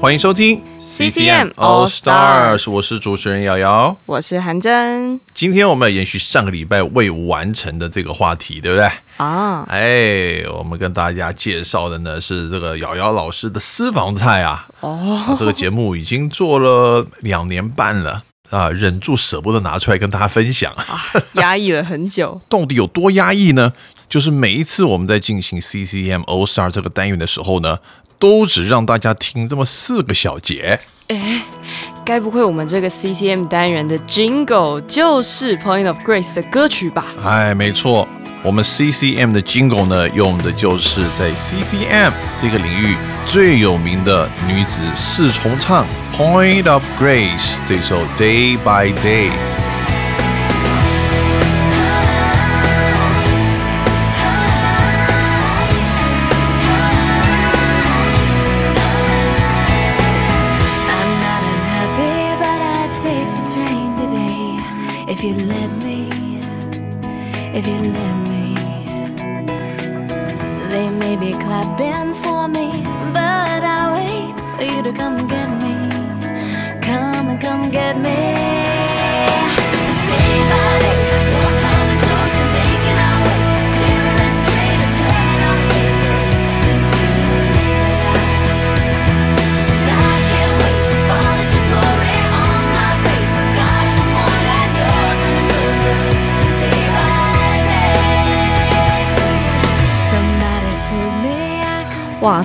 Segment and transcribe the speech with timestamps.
[0.00, 3.94] 欢迎收听 CCM All Stars 我是主持人瑶瑶。
[4.06, 8.90] 我是韩真今天我们要延续上个礼拜未完成的这个话题，对不对？
[9.18, 14.66] 啊，哎，我们跟大家介绍的呢是这个瑶瑶老师的私房菜啊。
[14.80, 20.98] 哦，这个节目已经做了两年半了啊，忍住舍不得拿出来跟大家分享啊。
[21.34, 22.40] 压抑了很久。
[22.48, 23.74] 到底有多压抑呢？
[24.08, 27.78] 就是每一次我们在进行 CCM All Star 这个单元的时候呢，
[28.20, 30.78] 都只让大家听这么四个小节。
[32.04, 37.04] 该不会我们这个 CCM 单元的 Jingle 就是 Point of Grace 的歌曲吧？
[37.24, 38.06] 哎，没错，
[38.42, 42.94] 我们 CCM 的 Jingle 呢，用的就是在 CCM 这个领域
[43.26, 49.59] 最有名的女子四重唱 Point of Grace 这首 Day by Day。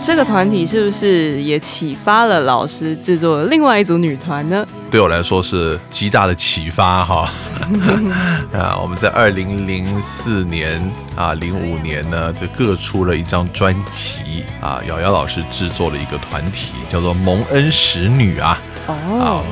[0.06, 4.64] 这个团体是不是也启发了老师制作的另外一组女团呢？
[4.92, 7.28] 对我来说是极大的启发哈。
[8.54, 10.80] 啊，我们在二零零四年
[11.16, 14.80] 啊，零五年呢，就各出了一张专辑啊。
[14.88, 18.62] 瑶瑶老师制作了一个团体，叫做蒙恩使女啊。
[18.86, 19.44] 啊哦，，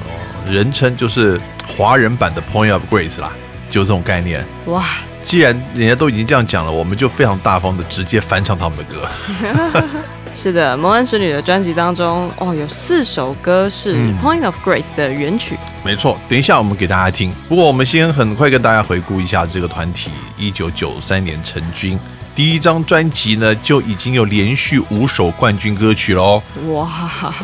[0.46, 3.32] 人称就是华人版的 Point of Grace 啦，
[3.72, 4.46] 就这种概念。
[4.68, 4.86] 哇，
[5.24, 9.90] 既然人家都已经这样讲了，我们就非常大方的直接翻唱他们的歌。
[10.36, 15.58] 是的，蒙恩使女的专辑当中，哦，有四首歌是嗯 Point of Grace 的原曲。
[15.84, 17.32] 没错，等一下我们给大家听。
[17.48, 22.00] 不过我们先很快跟大家回顾一下这个团体，一九九三年成军，
[22.36, 26.42] 第一张专辑呢就已经有连续五首冠军歌曲喽。
[26.72, 26.90] 哇，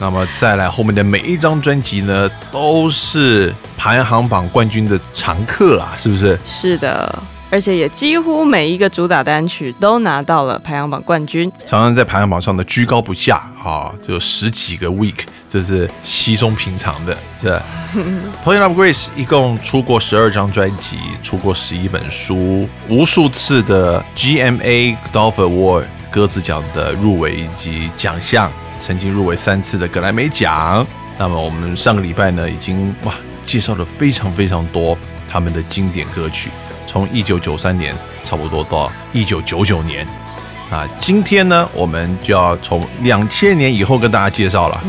[0.01, 6.39] 那么再来后面的每一张专辑呢，都是排行榜冠军的常客啊，是不是？
[6.43, 11.51] 是的，而且也几乎每一个主打单曲都拿到了排行榜冠军。
[11.65, 17.63] 常常在排行榜上的居高不下啊，就有十几个 week，这是稀松平常的，是吧
[18.45, 30.85] Point of Grace 一共出过十二张专辑，出过十一本书，无数次的 GMA Dove Award 鸽子奖的入围以及奖项，曾经入围三次的格莱美奖。
[31.17, 36.49] 那么我们上个礼拜呢，已经哇介绍了非常非常多他们的经典歌曲，
[36.89, 37.93] 从一九九三年
[38.25, 40.07] 差不多到一九九九年。
[40.71, 44.83] 啊，今天呢，我们就要从两千年以后跟大家介绍了。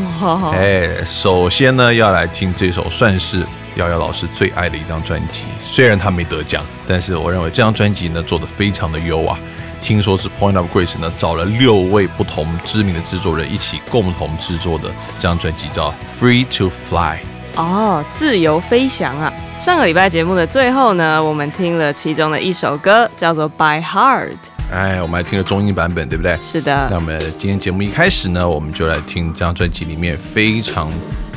[0.53, 5.45] 哎，首先呢，要来听这首算是瑶瑶老师最爱的一张专辑。
[5.61, 9.37] 虽然他没得奖，但是我认为这张专辑呢做的非常的优啊。
[9.81, 17.17] 听说是 Point of Grace 呢找了六位不同知名的制作人一起共同制作的这张专辑，叫 Free to Fly。
[17.55, 19.31] 哦，自由飞翔啊！
[19.57, 24.29] 上个礼拜节目的最后呢，我们听了其中的一首歌，叫做《By Heart》。
[24.71, 26.35] 哎，我们还听了中英版本，对不对？
[26.41, 30.89] 是的那，么今天节目一开始呢，我们就来听这张专辑里面非常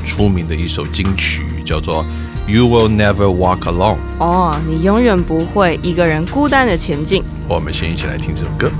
[0.06, 2.04] 出名的一首金曲，叫做
[2.50, 3.96] 《You Will Never Walk Alone》。
[4.18, 7.24] 哦，你永远不会一个人孤单的前进。
[7.48, 8.70] 我们先一起来听这首歌。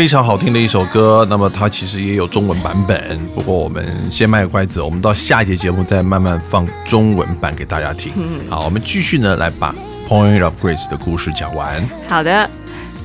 [0.00, 1.26] 非常好听的一首歌。
[1.28, 8.10] 那么它其实也有中文版本，不过我们先卖个关子，我们到下一节节目再慢慢放中文版给大家听。
[8.48, 9.74] 好，我们继续呢来把
[10.08, 11.86] Point of Grace 的故事讲完。
[12.08, 12.48] 好的，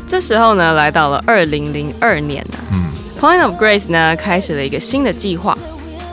[0.07, 2.85] 这时候呢，来到了二零零二年呢、嗯
[3.19, 5.51] Point of Grace 呢开始了一个新的计划。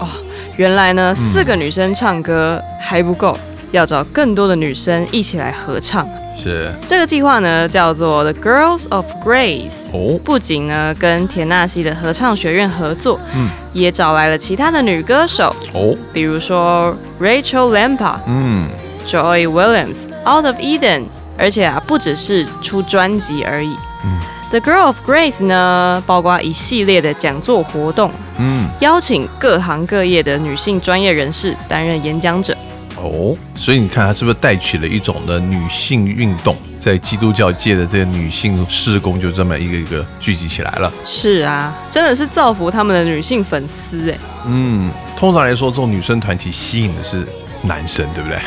[0.00, 0.08] 哦，
[0.56, 3.38] 原来呢，四个女生唱歌还不够，
[3.70, 6.04] 要找更多的女生一起来合唱。
[6.42, 9.90] 是这个计划呢叫做 The Girls of Grace。
[9.92, 18.68] 哦，不仅呢跟田纳西的合唱学院合作，嗯也找来了其他的女歌手，哦，比如说 Rachel Lampa、嗯
[19.06, 21.04] Joy Williams、Out of Eden，
[21.38, 23.76] 而且啊不只是出专辑而已。
[24.04, 24.18] 嗯
[24.50, 32.54] The Girl of Grace 呢，包括一系列的讲座活动，嗯邀请各行各业的女性专业人士担任演讲者。
[33.02, 40.92] 哦，所以你看，他是不是带起了一种的女性运动，在基督教界的这个女性事工就这么一个一个聚集起来了。
[41.04, 44.18] 是啊，真的是造福他们的女性粉丝哎。
[44.46, 47.26] 嗯，通常来说，这种女生团体吸引的是
[47.62, 48.38] 男生，对不对？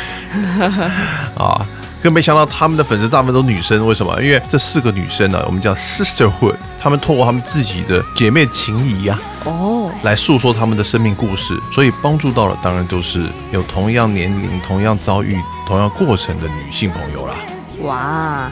[1.36, 1.66] 啊，
[2.06, 4.22] 更没想到他们的粉丝大部分都是女生，为什么？
[4.22, 17.34] 因为这四个女生呢，我们叫 sisterhood，她们透过她们自己的姐妹情谊呀、哦，来诉说她们的生命故事，所以帮助到了当然就是有同样年龄、同样遭遇、同样过程的女性朋友啦。
[17.82, 18.52] 哇，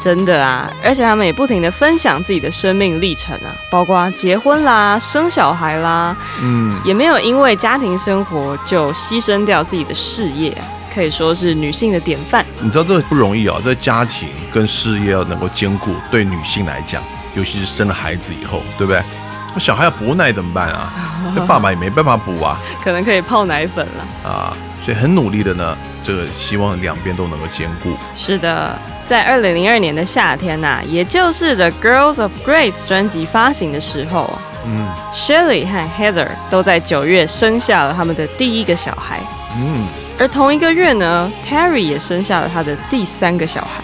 [0.00, 0.70] 真的啊！
[0.84, 12.44] 而且他们也不停的分享自己的生命历程啊，包括结婚啦、生小孩啦，嗯，也没有因为家庭生活就牺牲掉自己的事业啊，可以说是女性的典范。
[12.60, 17.02] 你知道这个不容易啊、这家庭跟事业要能够兼顾，对女性来讲，
[17.34, 19.02] 尤其是生了孩子以后，对不对？
[19.54, 20.92] 那小孩要补奶怎么办啊？
[21.36, 24.30] 那爸爸也没办法补啊可能可以泡奶粉了。
[24.30, 24.56] 啊！
[24.84, 27.96] 所以很努力的呢，这个希望两边都能够兼顾。
[28.14, 39.20] 是的，在二零零二年的夏天呐、也就是 The Girls of Grace 专辑发行的时候啊嗯，Shelly 和 Heather 都在九月生下了他们的第一个小孩，
[39.56, 39.86] 嗯，
[40.18, 43.82] 而同一个月呢，Terry 也生下了他的第三个小孩。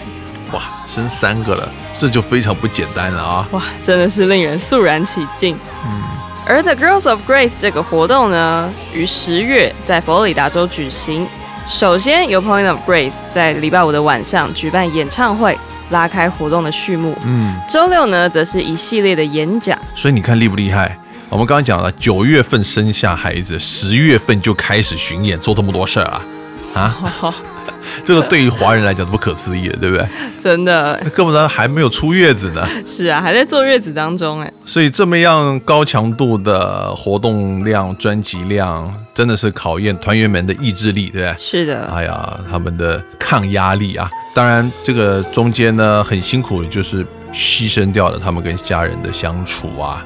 [0.53, 1.69] 哇，生三个了，
[1.99, 3.47] 这就非常不简单了啊！
[3.51, 5.55] 哇，真的是令人肃然起敬。
[5.85, 6.01] 嗯
[6.47, 11.27] 而 The Girls of Grace 这个活动呢，于十月在佛罗里达州举行。
[11.67, 15.55] 首先由 Point of Grace 在礼拜五的晚上举办演唱会，
[15.91, 17.15] 拉开活动的序幕。
[17.23, 19.77] 嗯，周六呢，则是一系列的演讲。
[19.93, 20.97] 所以你看厉不厉害？
[21.29, 26.25] 我们刚刚讲了，九月份生下孩子，十月份就开始巡演，做这么多事儿啊！
[26.73, 27.35] 啊，
[28.03, 30.07] 这个对于华人来讲是不可思议的，对不对？
[30.39, 34.51] 真的根本上还没有出月子呢，是啊，还在坐月子当中哎。
[34.65, 41.35] 所以这么样高强度的活动量、专辑量，真的是考验团员们的意志力，对不对？
[41.37, 44.09] 是的，哎呀，他们的抗压力啊！
[44.33, 50.03] 当然，这个中间呢很辛苦，就是牺牲掉了他们跟家人的相处啊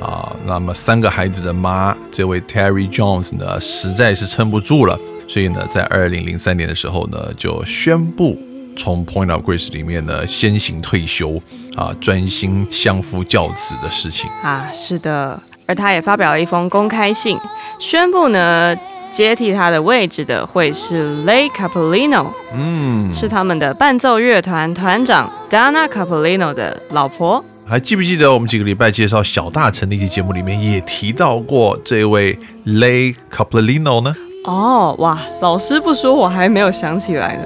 [0.00, 0.34] 啊。
[0.46, 8.38] 那么三个孩子的妈，这位 Terry Jones 呢，实在是撑不住了，所以呢，在二零零三年的时候呢，就宣布
[8.76, 11.40] 从 Point of Grace 里面呢先行退休
[11.76, 14.30] 啊，专心相夫教子的事情。
[14.42, 15.40] 啊，是的。
[15.66, 17.38] 而他也发表了一封公开信，
[17.78, 18.74] 宣布呢，
[19.10, 27.44] 接替他的位置的会是 Lay Capolino，嗯，是他们的伴奏乐团团长 Dana Capolino 的老婆。
[27.66, 34.14] 还记不记得我们几个礼拜介绍小大成那期节目里面也提到过这位 Lay Capolino 呢？
[34.48, 37.42] 哦，哇，老师不说，我还没有想起来呢。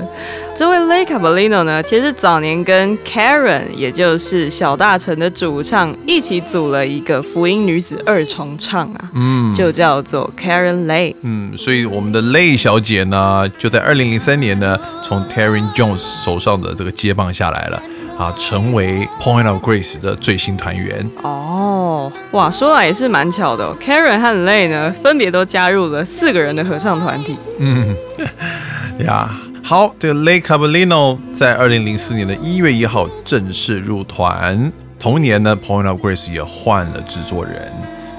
[0.55, 11.17] 这位 Lay Capolino 呢，其实早年跟 Karen，也就是小大成的主唱，一起组了一个福音女子二重唱啊，嗯就叫做 Karen Lay。
[11.23, 17.83] 嗯，所以我们的 Lay 小姐呢，就在二零零三年呢，从 Terry Jones 手上的这个接棒下来了
[18.23, 21.05] 啊，成为 Point of Grace 的最新团员。
[21.25, 27.37] 哦，哇，说来也是蛮巧的、哦、，Karen 和 Lay 呢，分别都加入了四个人的合唱团体。
[27.59, 27.97] 嗯，
[29.05, 29.29] 呀，
[29.65, 37.73] 好，这个 Lay Cabalino 在二零零四年的一月一号正式入团，同年呢，Point of Grace 也换了制作人，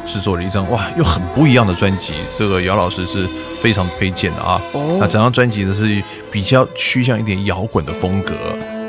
[0.05, 3.25] 制作了一张哇又很不一样的专辑，这个姚老师是
[3.61, 4.61] 非常推荐的啊。
[4.73, 8.33] 哦那整张专辑呢是比较趋向一点摇滚的风格。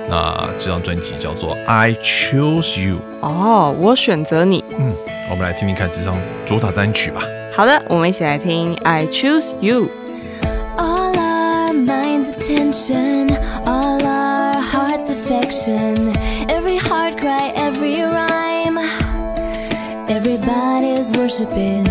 [0.09, 4.65] 那这张专辑叫做《I Choose You》，哦，我选择你。
[4.79, 4.93] 嗯
[5.31, 7.23] 我们来听听看这张主打单曲吧。
[7.57, 9.87] 好的，我们一起来听《I Choose You》。
[10.77, 13.29] All our minds' attention,
[13.65, 16.13] all our hearts' affection,
[16.49, 18.79] every heart cry, every rhyme.
[20.07, 21.84] Everybody's worshiping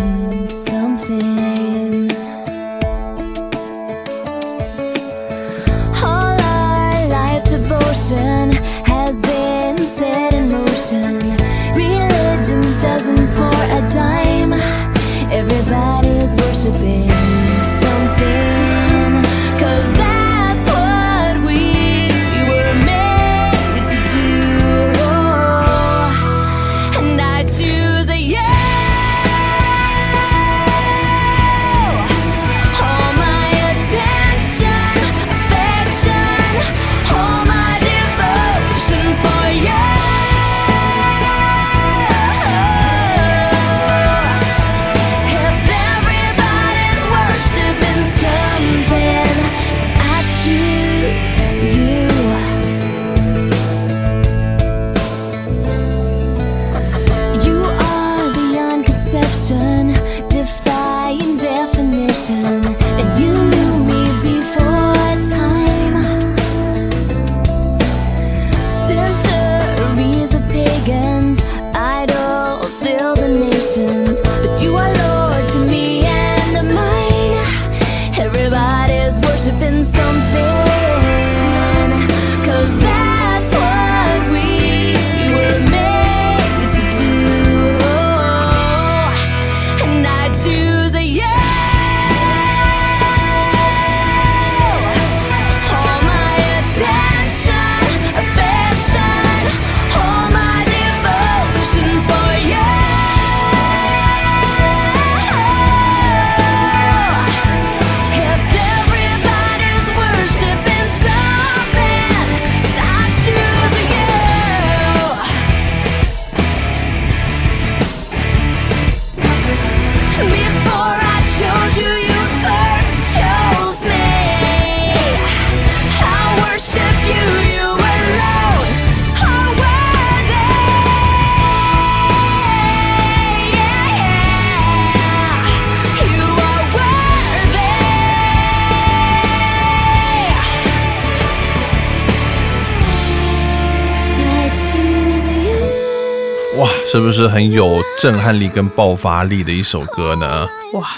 [147.14, 150.48] 是很有震撼力跟爆发力的一首歌呢？
[150.72, 150.88] 哇，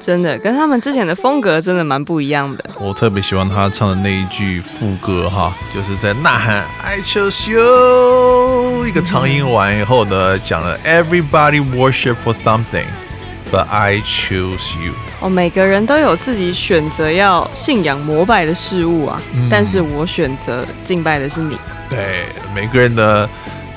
[0.00, 2.64] 真的跟他们之前的风格真的蛮不一样的。
[2.78, 14.92] 我特别喜欢他唱的那一句副歌哈，就是在呐喊 I choose you，一个长音完以后呢，讲了 Everybody worship for something，but I choose you。
[15.18, 19.20] 哦，每个人都有自己选择要信仰膜拜的事物啊，
[19.50, 21.58] 但是我选择敬拜的是你。
[21.90, 23.28] 对，每个人呢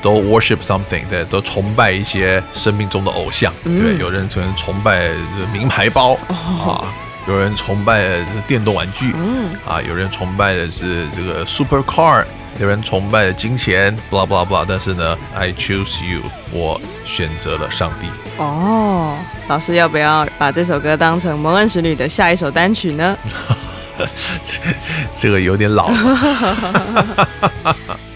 [0.01, 3.53] 都 worship something，对，都崇拜一些生命中的偶像。
[3.63, 5.09] 对，有人可能崇拜
[5.51, 6.83] 名牌包、啊，
[7.27, 12.23] 有人崇拜这个电动玩具，嗯，啊，有人崇拜的是这个 super car，
[12.59, 14.65] 有人崇拜的金钱，blah blah blah。
[14.67, 18.07] 但是呢，I choose you，我选择了上帝。
[18.37, 19.15] 哦，
[19.47, 23.17] 老师要不要把这首歌当成蒙恩使女的下一首单曲呢？
[25.17, 27.27] 这个有点老了。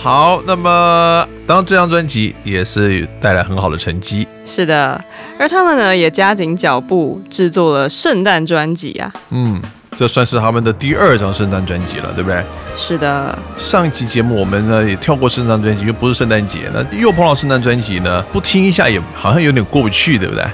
[0.00, 5.04] 好，那么当这张专辑也是带来很好的成绩，是的，
[5.36, 9.12] 而他们呢也加紧脚步制作了圣诞专辑啊。
[9.30, 9.60] 嗯，
[9.98, 12.40] 这算是他们的第二张圣诞专辑了，对不对？
[12.76, 20.44] 是的，上一期节目我们呢也跳过圣诞专辑，又不是圣诞节，那又碰到圣诞专辑呢，不听一下也好像有点过不去，对不对？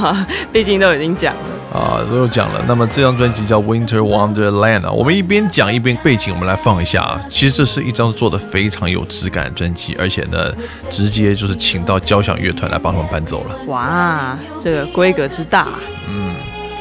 [0.50, 1.78] 毕竟都已经讲了。
[1.78, 2.64] 啊，都有讲了。
[2.66, 7.20] 那么这张专辑叫《Winter Wonderland》啊，我们一边讲一边背景，我们来放一下啊。
[7.28, 10.50] 其实这是一张做的非常有质感的专辑，而且呢，
[10.90, 13.56] 直接就是请到交响乐团来帮他们伴奏了。
[13.66, 15.66] 哇，这个规格之大。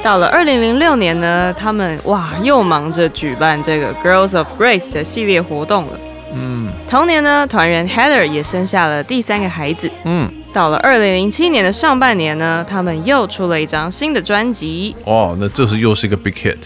[0.04, 6.00] 嗯，到了二零零六年呢，他们哇又忙着举办这个 Girls of Grace 的系列活动了。
[6.36, 9.90] 嗯，同年呢，团员 Heather 也生下了第三个孩子。
[10.04, 14.96] 嗯，到了二零零七年的上半年呢，他们又出了一张新的专辑。
[15.06, 16.58] 哦，那这是又是一个 big hit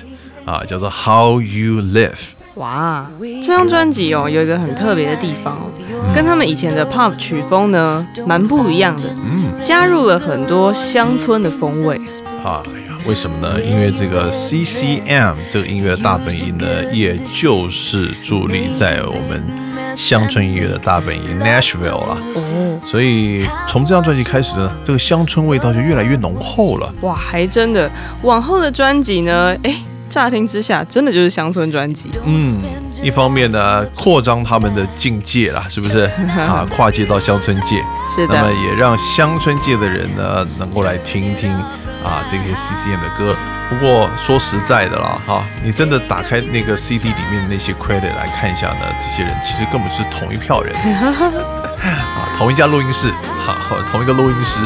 [0.45, 2.11] 啊，叫做《How You Live》。
[2.55, 5.69] 哇，这张专辑哦有一个很特别的地方哦，
[6.15, 11.99] 跟他们以前的 pop 曲风呢蛮不一样的，嗯加入了很多乡村的风味。
[12.43, 12.63] 啊，
[13.07, 13.59] 为什么呢？
[13.63, 22.17] 因为这个 CCM 这个音乐的大本营呢，也就是伫立在我们乡村音乐的大本营 Nashville 啦。
[22.35, 26.93] 哦，所以从这张专辑开始呢，这个乡村味道就越来越浓厚了。
[27.01, 27.89] 哇，还真的，
[28.23, 29.73] 往后的专辑呢，哎，
[30.09, 32.11] 乍听之下真的就是乡村专辑。
[32.25, 32.57] 嗯，
[33.01, 35.99] 一方面呢，扩张他们的境界啦，是不是
[36.37, 36.67] 啊？
[36.69, 41.49] 跨界到乡村界，是的那么的，也让乡村界的人呢，能够来听一听
[42.07, 43.35] 啊这些 CCM 的歌。
[43.69, 53.11] 不过说实在的啦，哈，你真的打开那个 CD 里面的那些 credit 来看一下呢，这些人其实根本是同一票人 啊，同一家录音室，
[53.45, 53.57] 哈，
[53.91, 54.61] 同一个录音师，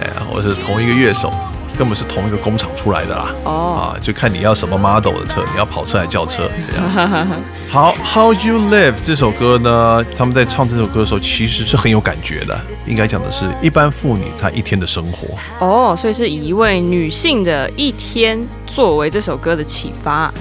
[0.00, 1.32] 哎，或者是同一个乐手，
[1.76, 3.34] 根本是同一个工厂出来的啦。
[3.44, 6.50] 哦，啊，就看你要什么 model 的车，你要跑车还是轿车？
[6.70, 7.26] 这样
[7.68, 12.58] 好，How You Live 这首歌呢，他们在唱这首歌的时候，其实是很有感觉的。
[12.86, 15.36] 应该讲的是一般妇女她一天的生活。
[15.58, 20.32] 哦，所以是以一位女性的一天作为这首歌的启发。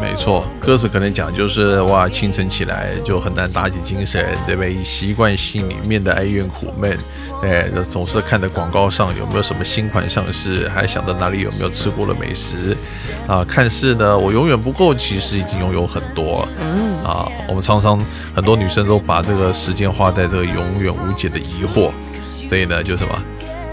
[0.00, 4.82] 没错，歌词可能讲就是哇，清晨起来就很难打起精神，对不对？
[4.82, 6.98] 习惯性里面的哀怨苦闷，
[7.42, 12.76] 哎，总是看着广告上有没有什么新款上市，还想着哪里有没有吃过的美食
[13.26, 13.44] 啊。
[13.44, 16.48] 看似呢，我永远不够，其实已经拥有很多。
[16.60, 17.98] 嗯啊，我们常常
[18.34, 21.90] 很多女生都把这个时间花在这个永远无解的疑惑，
[22.48, 23.18] 所以呢，就什么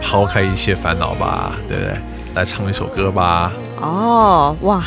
[0.02, 1.98] 抛开一些烦恼吧，对不对？
[2.36, 3.52] 来唱一首歌吧。
[3.82, 4.84] 哦，哇，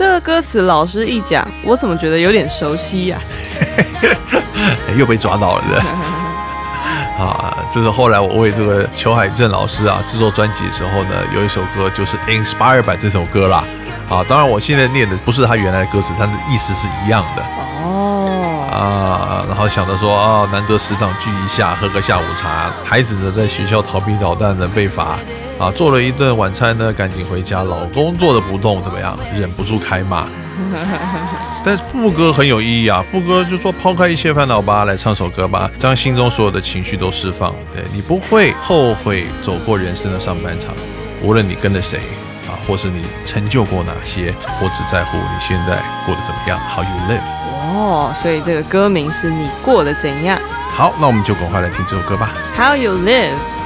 [0.00, 3.18] 这个歌词老师一讲，我怎么觉得有点熟悉呀、
[4.88, 5.90] 哎 又被抓到了，对不对？
[7.22, 13.62] 啊，这是后来我为这个裘海正老师啊制作专辑的时候呢，有一首歌就是 Inspired by 这首歌啦。
[14.08, 17.42] 啊，当然我现在念的不是他原来的歌词，他的意思是一样的
[17.84, 19.44] 哦，啊。
[19.50, 22.70] 然后想着说啊，难得师长聚一下，喝个下午茶。
[22.82, 25.18] 孩子呢在学校调皮捣蛋的被罚
[25.60, 27.62] 啊，做了一顿晚餐呢，赶紧回家。
[27.62, 29.14] 老公坐着不动，怎么样？
[29.38, 30.26] 忍不住开骂。
[31.62, 37.54] 但副歌很有意义啊，副歌就说抛开一切烦恼吧，来唱首歌吧，将心中所有的情绪都释放。
[37.74, 40.70] 对你不会后悔走过人生的上半场，
[41.22, 41.98] 无论你跟着谁
[42.48, 47.20] 啊，或是你成就过哪些，我只在乎你现在过得怎么样，How you live。
[47.74, 50.38] 哦，所以这个歌名是你过得怎样
[50.74, 52.32] 好，那我们就赶快来听这首歌吧。
[52.56, 53.59] ？How you live。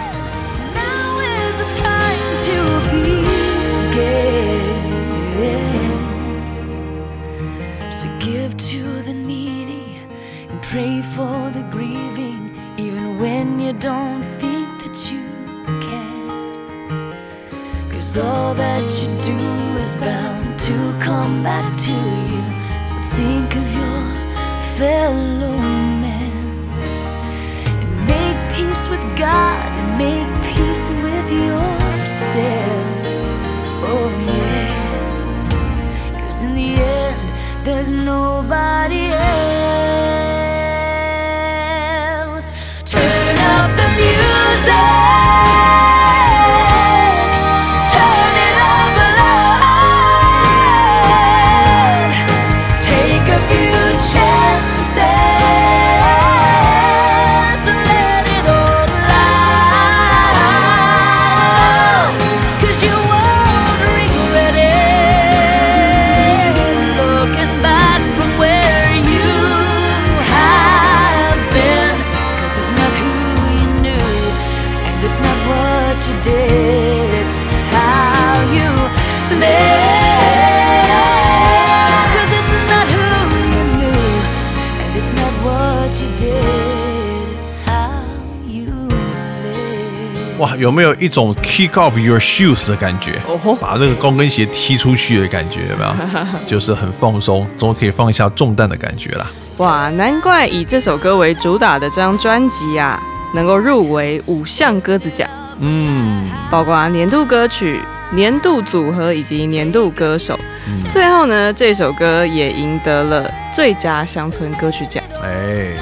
[90.57, 93.13] 有没有一种 kick off your shoes 的感觉？
[93.29, 96.27] 哦吼把那个高跟鞋踢出去的感觉，有没有？
[96.47, 99.27] 就是很放松，终于可以放下重担的感觉啦。
[99.59, 103.01] 哇，难怪以这首歌为主打的这张专辑啊，
[103.35, 105.29] 能够入围五项鸽子奖，
[105.61, 110.39] 嗯，包括年度歌曲、年度组合以及年度歌手。
[110.67, 115.03] 嗯最后呢，这首歌也赢得了最佳乡村歌曲奖。
[115.23, 115.75] 哎，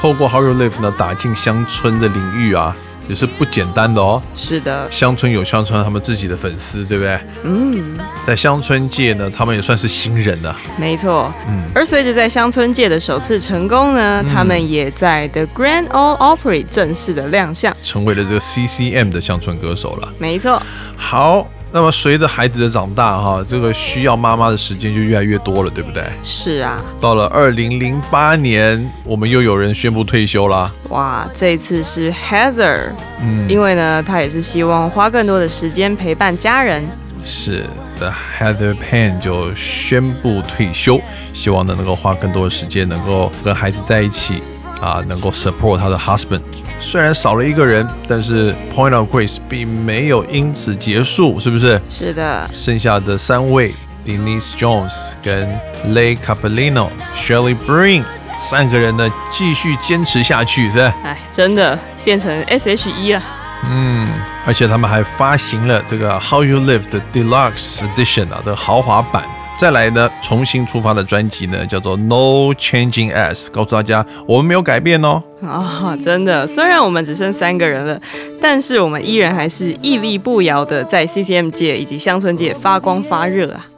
[0.00, 2.76] 透过 How You Live 呢，打进乡村的领域啊，
[3.08, 4.22] 也是不简单的哦。
[4.34, 7.20] 是的，乡村有乡村他们自己的粉丝，对不对？
[7.42, 10.56] 嗯，在乡村界呢，他们也算是新人了。
[10.78, 11.32] 没错。
[11.48, 17.76] 嗯而随着在乡村界的首次成功呢，他们也在 The Grand Ole Opry 正式的亮相。
[17.82, 20.08] 成为了这个 CCM 的乡村歌手了。
[20.18, 20.62] 没错，
[20.96, 26.04] 好，那么随着孩子的长大哈，这个需要妈妈的时间就越来越多了，对不对？
[26.22, 30.70] 是啊，到了二零零八年，我们又有人宣布退休啦。
[30.90, 36.88] 哇，这一次是 Heather，嗯，因为呢，她也是希望花更多的时间陪伴家人。
[37.24, 37.64] 是
[37.98, 41.00] 的，Heather Pan 就宣布退休，
[41.32, 44.40] 希望呢能够花更多的时间，能够跟孩子在一起
[44.80, 46.42] 啊，能够 support 他的 husband。
[46.80, 51.80] 虽然少了一个人，但是 Point of Grace 并没有因此结束，是不是？
[51.88, 55.48] 是的，剩下的三位 Denise Jones 跟
[55.88, 58.04] Lay Capellino、Shirley Breen
[58.36, 60.94] 三个人呢，继续坚持下去，是吧？
[61.04, 63.22] 哎，真的变成 S.H.E 了。
[63.66, 64.06] 嗯，
[64.44, 69.24] 而且他们还发行了这个 How You Live 的 Deluxe Edition 啊的豪华版。
[69.56, 75.22] 再来呢，重新出发的专辑呢，叫做 No Changing As 告诉大家我们没有改变哦。
[75.40, 77.98] 啊、真的，虽然我们只剩三个人了，
[78.40, 83.66] 但是我们依然还是屹立不摇的在 CCM 界以及乡村界发光发热啊！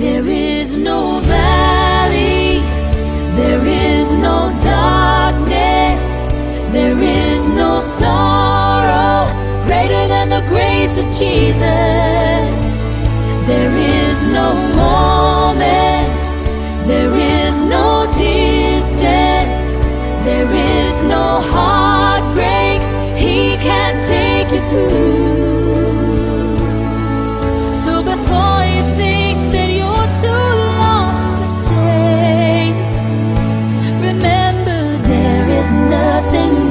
[0.00, 2.60] There is no valley,
[3.36, 6.26] there is no darkness,
[6.72, 9.28] there is no sorrow
[9.66, 11.60] greater than the grace of Jesus.
[13.46, 16.22] There is no moment,
[16.88, 19.76] there is no distance,
[20.24, 22.80] there is no heartbreak.
[23.18, 25.19] He can't take you through.
[36.32, 36.69] Nothing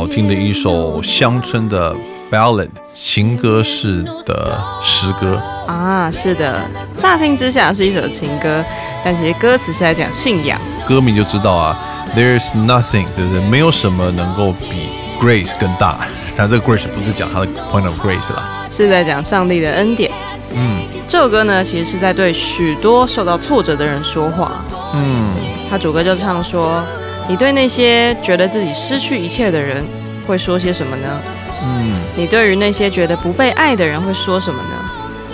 [0.00, 1.94] 好听的一首乡村的
[2.32, 5.38] ballad 情歌式的诗歌。
[5.66, 6.58] 啊，是的，
[6.96, 8.64] 乍听之下是一首情歌，
[9.04, 10.58] 但其实歌词是在讲信仰。
[10.88, 11.78] 歌名就知道啊
[12.16, 14.88] ，There's nothing，就是没有什么能够比
[15.20, 15.98] grace 更大。
[16.34, 20.10] 但这个 grace 不是讲他的 point of grace 啦，是在讲上帝的恩典。
[20.54, 24.64] 嗯这首歌呢，其实是在对许多受到挫折的人说话。
[24.94, 25.34] 嗯，
[25.68, 26.82] 他主歌就唱说
[27.30, 29.84] ：“你对那些觉得自己失去一切的人
[30.26, 31.20] 会说些什么呢？
[31.62, 34.90] 嗯，你对于那些觉得不被爱的人会说什么呢？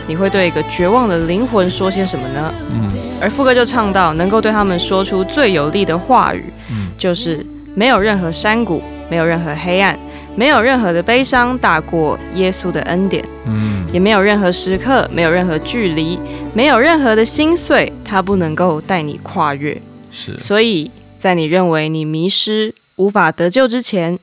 [0.06, 9.98] 你会对一个绝望的灵魂说些什么呢？”嗯，而副歌就唱到，能够对他们说出最有力的话语，嗯就是没有任何山谷，没有任何黑暗，
[10.34, 13.24] 没有任何的悲伤大过耶稣的恩典。
[13.46, 16.20] 嗯，也没有任何时刻，没有任何距离，
[16.52, 19.80] 没有任何的心碎，他不能够带你跨越。
[20.12, 24.18] 是所以在你认为你迷失、无法得救之前，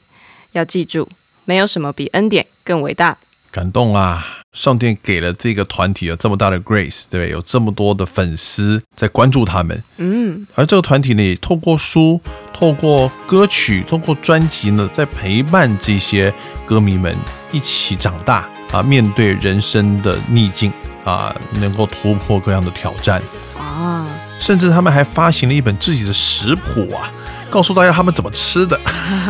[0.51, 1.09] 要记住，
[1.45, 3.17] 没有什么比恩典更伟大。
[3.51, 4.39] 感动啊！
[4.53, 7.29] 上天给了这个团体有这么大的 grace，对不对？
[7.31, 12.21] 有这么多的粉丝在关注他们，嗯，而这个团体呢，也透过书、
[12.53, 16.31] 透过歌曲、透过专辑呢，在陪伴这些
[16.67, 17.15] 歌迷们
[17.51, 20.71] 一起长大啊，面对人生的逆境
[21.03, 23.21] 啊，能够突破各样的挑战，
[23.57, 24.07] 啊，
[24.43, 27.09] 甚至他们还发行了一本自己的食谱啊，
[27.49, 28.77] 告诉大家他们怎么吃的，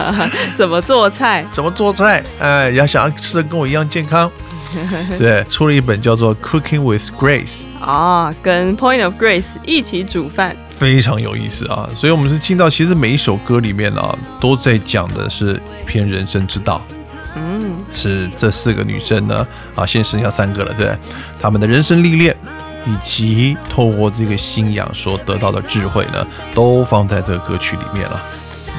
[0.57, 1.45] 怎么做菜？
[1.53, 4.29] 怎么做菜，哎，要想要吃的跟我一样健康，
[5.19, 7.61] 对，出了一本叫做《Cooking with Grace》。
[7.85, 10.57] 啊，跟 Point of Grace 一起煮饭。
[10.75, 11.87] 非常有意思啊！
[11.95, 16.81] 所以，我们是听到，其实每一首歌里面啊，都在讲的是一篇人生之道。
[17.35, 20.91] 嗯，是这四个女生呢，啊，现在剩下三个了，对，
[21.39, 22.35] 她们的人生历练，
[22.85, 28.21] 以及透过这个信仰所得到的智慧呢，都放在这个歌曲里面了。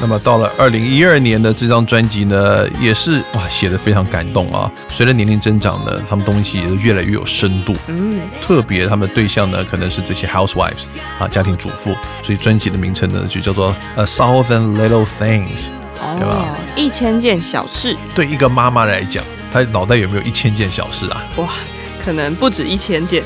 [0.00, 4.70] 那么到了二零一二年的这张专辑呢，也是哇，写的非常感动啊。
[4.88, 7.74] 随着年龄增长呢，他们东西也是越来越有深度。
[7.86, 10.86] 嗯，特别他们的对象呢，可能是这些 housewives
[11.18, 15.68] 啊，家庭主妇，所以专辑的名称呢就叫做 A Thousand Little Things。
[15.96, 21.24] 对吧哦，一千件小事，对一个妈妈来讲，她脑袋有没有一千件小事啊？
[21.36, 21.48] 哇，
[22.04, 23.22] 可能不止一千件。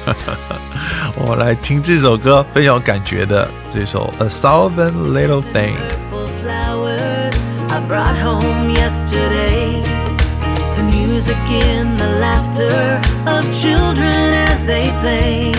[1.17, 5.75] 我来听这首歌，非常有感觉的这首 A Thousand Little Things。
[6.11, 7.35] purple flowers
[7.71, 9.83] I brought home yesterday.
[10.77, 15.53] The music and the laughter of children as they play.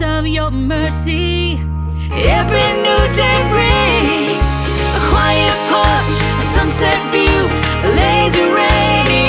[0.00, 1.52] Moments of your mercy,
[2.12, 4.60] every new day brings
[4.94, 7.48] a quiet porch, a sunset view,
[7.84, 9.28] a lazy rainy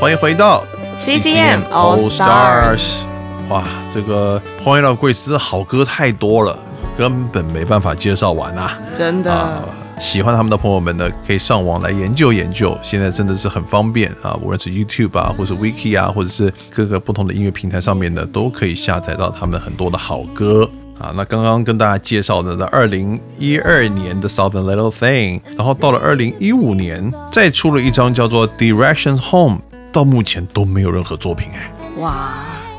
[0.00, 0.64] 欢迎回到
[1.00, 3.00] CCM All Stars
[3.48, 6.56] 哇，这个 Point of Grace 好歌太多了，
[6.96, 8.78] 根本没办法介绍完啊！
[8.94, 9.32] 真的。
[9.32, 9.64] 啊，
[10.00, 12.78] 喜欢他们的朋友们呢，可以上网来研究研究。
[12.80, 20.70] 现在真的是很方便啊，无论是 YouTube 啊，或是 Wiki 啊，或者是各个不同的音乐平台上面呢，都可以下载到他们很多的好歌。
[21.00, 29.58] 啊，那刚刚跟大家介绍的，在二零一二年的 Southern Little Thing，然后到了二零一五年，再出了一张叫做 Direction Home，
[29.92, 31.70] 到目前都没有任何作品哎。
[31.98, 32.34] 哇！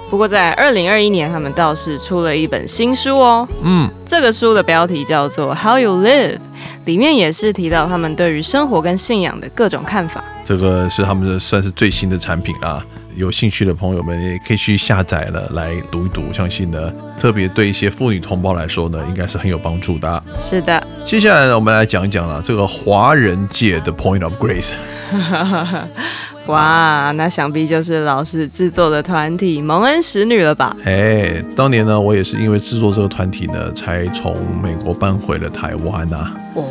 [0.09, 3.47] 不过在二零二一年，他们倒是出了一本新书哦。
[3.61, 6.37] 嗯，这个书的标题叫做《How You Live》，
[6.85, 10.23] 里面也是提到他们对于生活跟信仰的各种看法。
[10.43, 12.83] 这个是他们的算是最新的产品啦。
[13.15, 20.23] 有兴趣的朋友们也可以去下载了来读一读，相信呢，特别对一些妇女同胞来说呢，应该是很有帮助的。
[20.37, 24.71] 是的，接下来呢，我们来讲一讲了这个华人界的 Point of Grace。
[26.45, 30.75] 哇，那想必就是老师制作的团体蒙恩使女了吧？
[30.85, 36.63] 哎，当年呢，我也是因为制作这个团体呢，才从美国搬回了台湾呐、哦，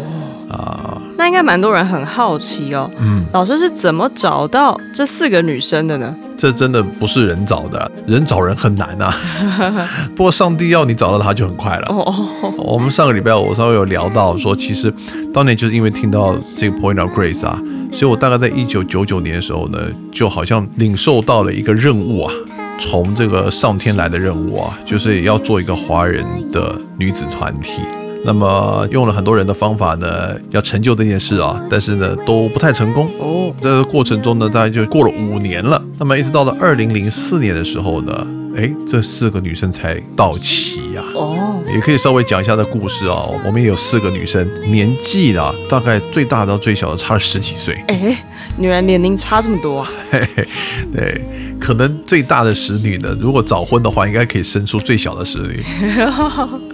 [0.50, 1.00] 啊。
[1.16, 2.90] 那应该蛮多人很好奇哦。
[2.98, 6.14] 嗯，老师是怎么找到这四个女生的呢？
[6.36, 9.12] 这真的不是人找的，人找人很难啊。
[10.14, 11.88] 不过上帝要你找到她就很快了。
[11.88, 14.92] 哦，我们上个礼拜我稍微有聊到说，其实
[15.34, 17.60] 当年就是因为听到这个 Point of Grace 啊，
[17.92, 19.78] 所以我大概在一九九九年的时候呢，
[20.12, 22.32] 就好像领受到了一个任务啊，
[22.78, 27.82] 从这个上天来的任务啊，就是要做一个华人的女子团体。
[28.28, 30.06] 那么用了很多人的方法呢，
[30.50, 33.10] 要成就这件事啊，但是呢都不太成功。
[33.18, 35.82] 哦，在这个过程中呢，大概就过了五年了。
[35.98, 43.34] 那么一直到了二零零四年的时候呢，哎，这四个女生才到齐呀、哦，也可以稍微讲一下的故事哦。
[43.46, 47.82] 我们也有四个女生，年纪啊，大概最大到最小的差了十几岁。
[47.88, 48.22] 哎，
[48.58, 49.90] 女人年龄差这么多啊？
[50.10, 50.46] 嘿嘿，
[50.92, 51.22] 对，
[51.58, 55.58] 可能最大的使女呢，如果早婚的话，应该可以生出最小的使女。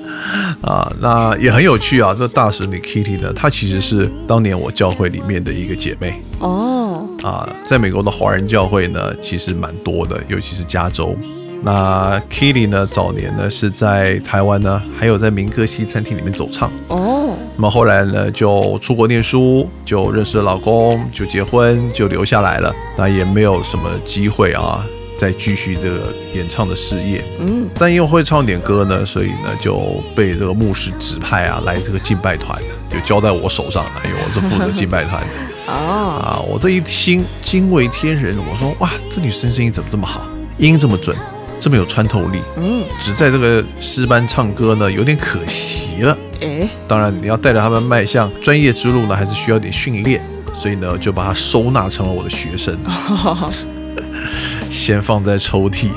[0.62, 2.14] 啊，那也很有趣啊。
[2.14, 6.18] 这大使女 Kitty 呢，她其实是当年我教会里面的一个姐妹。
[6.40, 11.16] 哦，啊，在美国的华人教会呢，其实蛮多的，尤其是加州。
[11.62, 16.70] 那 Kitty 呢，早年呢是在台湾呢，还有在民歌西餐厅里面走唱。
[16.88, 22.70] 哦，那么后来呢，就出国念书，就认识了老公，就结婚，就留下来了。
[22.98, 24.84] 那也没有什么机会啊，
[25.24, 27.24] 再继续这个演唱的事业。
[27.40, 32.60] 嗯，但因为会唱点歌呢，所以呢就被这个牧师指派啊，来这个敬拜团，
[32.90, 33.90] 就交在我手上了。
[34.04, 35.28] 因为我是负责敬拜团的。
[35.72, 40.26] 哦，啊，我这一听惊为天人，我说哇，这女生声音怎么这么好，
[40.58, 41.16] 音这么准，
[41.58, 46.18] 这么有穿透力，嗯，只在这个诗班唱歌呢，有点可惜了。
[46.42, 50.22] 哎，当然，你要带着他们迈向专业之路呢，还是需要点训练，
[50.54, 52.76] 所以呢，就把他收纳成了我的学生，
[54.74, 55.88] 先放在抽屉。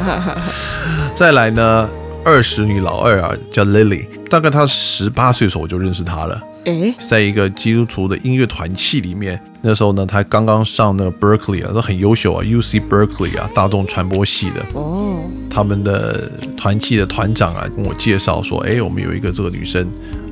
[1.14, 1.88] 再来呢，
[2.24, 6.42] 二十女老二啊，叫 Lily，大概她十八岁的时候我就认识她了。
[6.64, 19.86] 诶，在一个基督徒的音乐团契里面，那时候呢，她刚刚上那个 Berkeley 啊，都很优秀啊，UC Berkeley 啊，大众传播系的，哦，他们的团契的团长啊，跟我介绍说，哎，我们有一个这个女生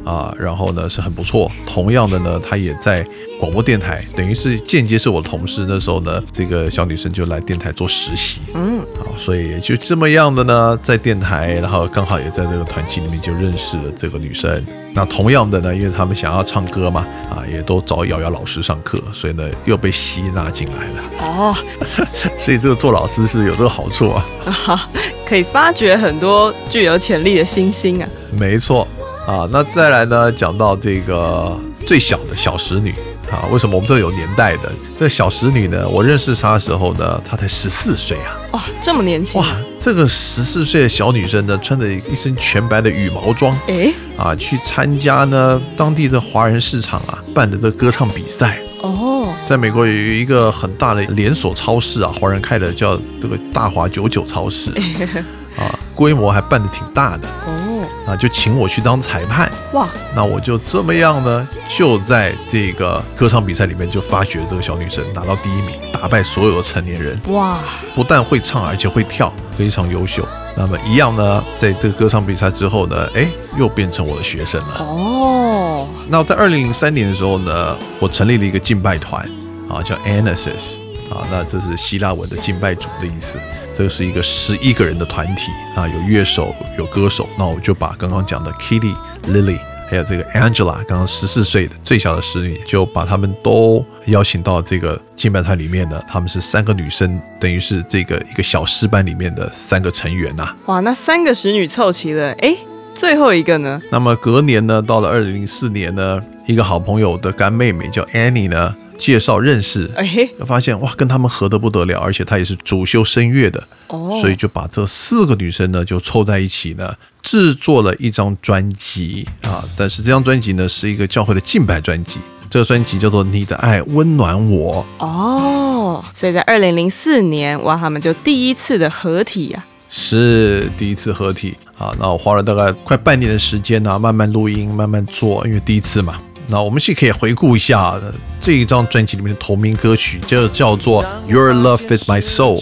[0.06, 1.50] 啊，然后呢是很不错。
[1.66, 3.04] 同样的呢，她也在
[3.38, 5.66] 广播电台，等于是间接是我的同事。
[5.68, 14.64] 那时候呢，这个小女生就来电台做实习，嗯，啊，所以就这么样的呢，在电台，然后刚好也在这个团体里面就认识了这个女生。
[14.94, 21.02] 那同样的呢，因为他们想要唱歌嘛，啊，也都找瑶瑶老师上课，所以呢又被吸纳进来了。
[21.20, 21.54] 哦，
[22.38, 24.26] 所以这个做老师是有这个好处啊。
[25.26, 28.08] 可以发掘很多具有潜力的新星啊。
[28.38, 28.86] 没错
[29.26, 32.94] 啊，那再来呢，讲到这个最小的小石女
[33.28, 34.72] 啊，为什么我们这有年代的？
[34.96, 38.38] 这小石女呢，我认识她的时候呢，她才十四岁啊！
[38.52, 48.60] 哇，这么年轻哇，这个十四岁的小女生呢，穿着一身全白的羽毛装哎，啊，去参加呢当地的华人市场啊办的这个歌唱比赛。
[48.80, 54.70] 哦，在美国有一个很大的连锁超市啊，华人开的叫这个大华九九超市
[55.58, 57.65] 啊，规模还办的挺大的哦，
[58.06, 59.50] 啊，就请我去当裁判。
[59.72, 67.58] 哇，那我就这么样呢，就在这个歌唱比赛里面就发掘这个小女生拿到第一名，打败所有的成年人，哇，
[67.94, 70.26] 不但会唱，而且会跳，非常优秀。
[70.56, 74.76] 那么一样呢，在这个歌唱比赛之后呢，哎，又变成我的学生了。
[74.78, 79.28] 哦，那在二零零三年的时候呢，我成立了一个敬拜团
[79.68, 80.78] 啊，叫 Anasis
[81.10, 83.38] 啊，那这是希腊文的敬拜主的意思。
[83.72, 87.28] 这个是一个十一个人的团体啊，有乐手，有歌手。
[87.38, 89.58] 那我就把刚刚讲的 Kitty、Lily
[89.90, 96.02] 还有这个 Angela，刚刚十四岁的最小的使女，就把他们都邀请到这个敬拜团里面的。
[96.08, 102.56] 他们是三个女生，等于是这个一个小诗班里面的三个成员呐、哇，那三个使女凑齐了，哎，
[102.94, 103.80] 最后一个呢？
[103.92, 119.62] 那么隔年呢，到了二零零四年呢，一个好朋友的干妹妹叫 Annie 呢，介绍认识，哎，发现哇，跟他们合得不得了，而且她也是主修声乐的，哦，所以就把这四个女生呢就凑在一起呢，制作了一张专辑啊。
[119.76, 122.18] 但是这张专辑呢是一个教会的敬拜专辑，
[122.50, 124.84] 这个专辑叫做《你的爱温暖我》。
[125.04, 136.20] 哦，所以在二零零四年，哇，他们就第一次的合体啊呀、是第一次合体啊，那我花了大概快半年的时间呢、慢慢录音，慢慢做，因为第一次嘛。
[136.48, 142.60] 那我们是可以回顾一下呃这一张专辑里面的同名歌曲，就叫做《Your Love Is My Soul》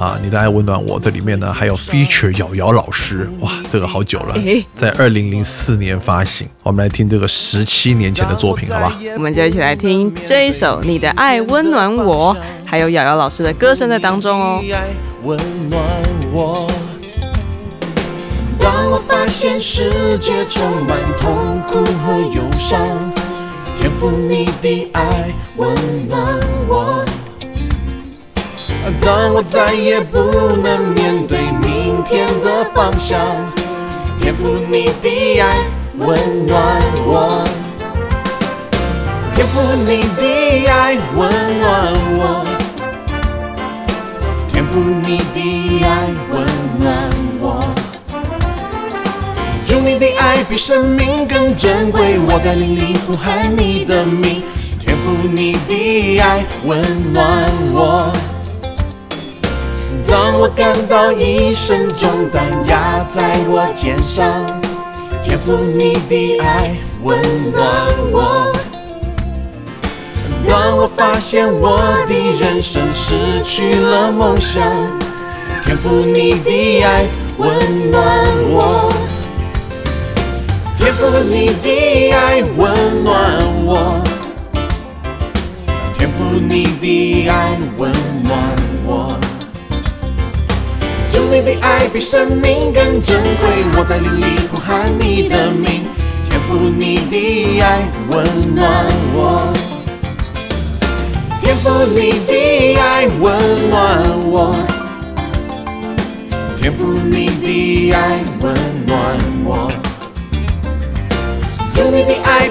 [0.00, 0.98] 啊，你的爱温暖我。
[0.98, 4.34] 这里面呢还有 feature 瑶瑶老师，哇，这个好久了，
[4.74, 6.48] 在二零零四年发行。
[6.62, 8.98] 我们来听这个十七年前的作品，好吧？
[9.14, 14.64] 我们就一起来听这一首《你的爱温暖我》，还有瑶瑶老师的歌声在当中哦。
[15.24, 15.82] 温暖
[16.32, 16.66] 我。
[18.60, 22.78] 当我发现世界充满痛苦和忧伤，
[23.80, 25.72] 天赋你的爱温
[26.08, 26.18] 暖
[26.66, 27.04] 我。
[29.00, 33.20] 当我再也不能面对明天的方向，
[34.18, 35.58] 天赋你的爱
[35.96, 36.08] 温
[36.44, 37.46] 暖我。
[39.32, 42.44] 天赋你的爱温暖我。
[44.48, 45.86] 天赋你的爱
[46.32, 46.44] 温
[46.80, 47.27] 暖我。
[49.88, 54.42] 你的爱比生命更珍贵，我在灵里呼喊你的名，
[54.78, 56.78] 天赋你的爱温
[57.10, 58.12] 暖我。
[60.06, 64.30] 当我感到一身重担压在我肩上，
[65.24, 67.18] 天赋你的爱温
[67.50, 67.64] 暖
[68.12, 68.52] 我。
[70.46, 74.62] 当我发现我的人生失去了梦想，
[75.64, 77.06] 天赋你的爱
[77.38, 78.02] 温暖
[78.50, 78.92] 我。
[80.78, 83.12] 天赋你的爱温暖
[83.66, 84.00] 我，
[85.98, 88.38] 天赋你的爱温暖
[88.86, 89.18] 我。
[91.12, 95.82] 主你的爱比生命更珍贵，我在灵里呼喊你的名，
[96.24, 99.52] 天赋你的爱温暖我。
[101.40, 104.54] 天赋你的爱温暖我，
[106.56, 108.54] 天赋你的爱温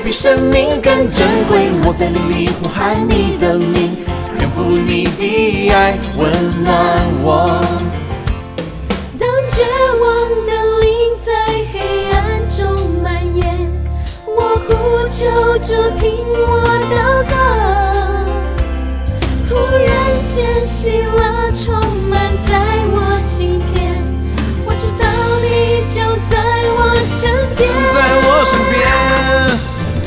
[0.07, 3.97] 比生命更珍贵，我在灵里呼喊你的名，
[4.37, 6.31] 天赋你的爱温
[6.63, 6.71] 暖
[7.21, 7.59] 我。
[9.19, 9.65] 当绝
[9.99, 10.07] 望
[10.45, 10.87] 的灵
[11.25, 11.27] 在
[11.73, 11.75] 黑
[12.13, 12.63] 暗中
[13.03, 13.69] 蔓延，
[14.25, 15.27] 我呼求
[15.57, 16.95] 主听我祷
[17.29, 17.35] 告。
[19.49, 19.91] 忽然
[20.33, 21.75] 间喜乐充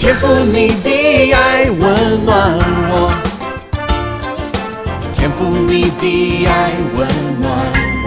[0.00, 2.58] 天赋你的爱温暖
[2.90, 3.12] 我，
[5.12, 7.06] 天赋你的爱温
[7.38, 7.52] 暖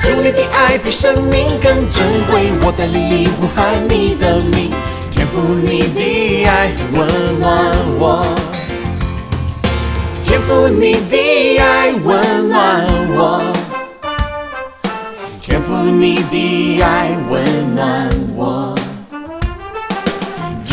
[0.00, 2.72] 主你的爱比生命更珍贵，我。
[2.78, 4.70] 在灵里呼喊你的名，
[5.10, 8.24] 天赋你的爱温暖我，
[10.22, 13.42] 天赋你的爱温暖我。
[15.42, 18.72] 天赋你的爱温暖我，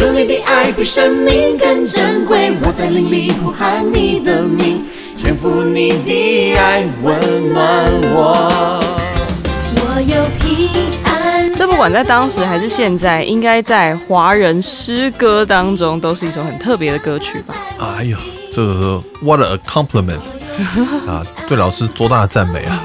[0.01, 4.83] 主你的爱比生命更珍贵，我在灵里呼喊你的名，
[5.15, 8.81] 天赋你的爱温暖我。
[9.75, 11.53] 我有平安。
[11.53, 17.53] 这不管在当时还是现在，应该在华人诗歌当中都是一首很特别的歌曲吧？
[17.79, 18.17] 哎呦，
[18.51, 20.17] 这 what a compliment
[21.07, 21.25] 啊！
[21.47, 22.83] 对老师多大的赞美啊！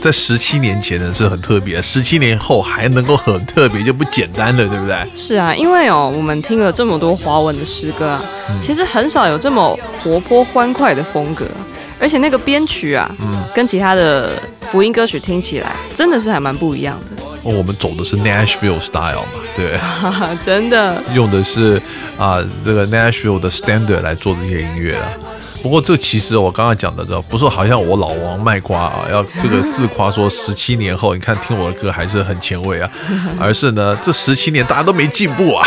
[0.00, 4.96] 在十七年前呢是很特别，十七年后还能够很特别，就不简单了，对不对？
[5.14, 8.22] 是啊，因为哦，我们听了这么多华文的诗歌啊，
[8.60, 11.46] 其实很少有这么活泼欢快的风格，
[11.98, 14.40] 而且那个编曲啊，嗯跟其他的
[14.70, 19.78] 福音歌曲听起来真的是还蛮不一样的，哦我们走的是 Nashville style 嘛，对
[20.44, 21.02] 真的。
[21.14, 21.80] 用的是
[22.18, 25.08] 啊、这个 Nashville 的 standard 来做这些音乐啊。
[25.64, 32.90] 不过这其实我刚刚讲的，这不是好像我老王卖瓜啊，要这个自夸说十七年后你看听我的歌还是很前卫啊，
[33.40, 35.66] 而是呢这十七年大家都没进步啊。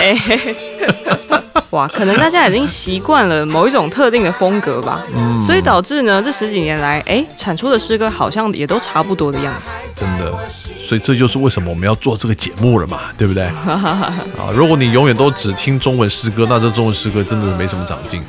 [1.68, 5.02] 哎，哇，可能大家已经习惯了某一种特定的风格吧，
[5.40, 9.72] 所以导致呢，这十几年来，哎，产出的诗歌好像也都差不多的样子。
[9.96, 10.32] 真的，
[10.80, 13.44] 所以这就是为什么我们要做这个节目了嘛，对不对？
[13.68, 14.14] 啊，
[14.54, 18.22] 如果你永远都只听中文诗歌，那这中文诗歌真的是没什么长进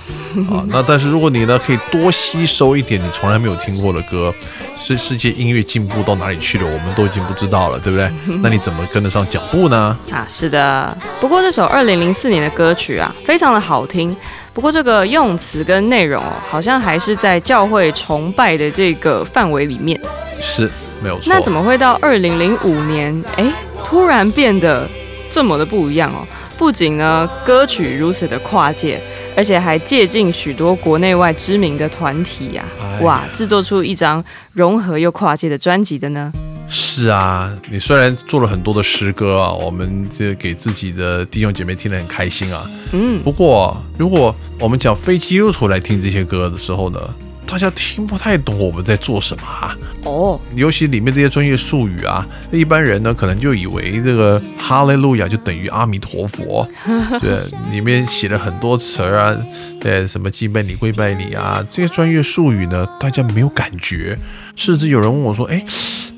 [0.51, 0.64] 啊。
[0.68, 4.32] 那但是如果你呢可以多吸收一点你从来没有听过的歌，
[4.78, 8.11] 是世界音乐进步到哪里去了，我们都已经不知道了，对不对？
[8.43, 9.97] 那你怎么跟得上脚步呢？
[10.11, 10.97] 啊，是的。
[11.20, 14.16] 不过这首二零零四年的歌曲啊，非常的好听。
[14.54, 20.00] 不过这个用词跟内容哦，好像还是在教会崇拜的这个范围里面。
[20.40, 20.70] 是
[21.02, 21.24] 没有错。
[21.26, 23.52] 那怎么会到二零零五年，哎，
[23.84, 24.88] 突然变得
[25.28, 26.26] 这么的不一样哦？
[26.56, 28.98] 不仅呢歌曲如此的跨界，
[29.36, 32.64] 而且还借鉴许多国内外知名的团体呀
[33.02, 34.24] 哇，制作出一张
[34.54, 36.32] 融合又跨界的专辑的呢？
[36.68, 42.68] 是啊，你虽然做了很多的诗歌啊，我们这给自己的弟兄姐妹听得很开心啊。
[42.92, 47.00] 嗯，不过，如果我们讲非基督徒来听这些歌的时候呢，
[47.46, 49.76] 大家听不太懂我们在做什么啊。
[50.04, 56.68] 哦，尤其里面这些专业术语啊，一般人呢可能就以为这个哈利路亚就等于阿弥陀佛，
[57.20, 57.38] 对，
[57.72, 59.36] 里面写了很多词儿啊，
[59.80, 64.18] 对，什么敬拜你、跪拜你啊，这些专业术语呢，大家没有感觉，
[64.54, 65.64] 甚至有人问我说，哎，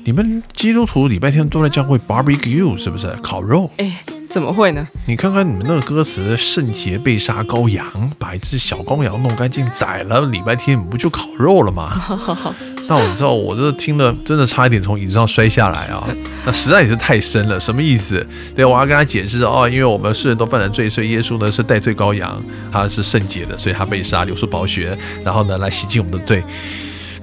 [0.03, 3.69] 你们基督徒礼拜天都在教会 barbecue 是不是烤肉？
[3.77, 4.87] 哎，怎么会呢？
[5.05, 7.85] 你看看你们那个歌词，圣洁被杀羔羊，
[8.17, 12.03] 把一只小羔羊弄干净宰了，礼拜天你不就烤肉了吗？
[12.89, 16.03] 那我知道，我这听了真的差一点从椅子上摔下来啊！
[16.45, 18.25] 那实在也是太深了，什么意思？
[18.55, 22.41] 对，我要跟他解释哦，因为我们世人都犯了罪，所以耶稣呢是代罪羔羊，
[22.71, 26.43] 他是圣洁的，所以他被杀，流出宝血，然后呢来洗净我们的罪。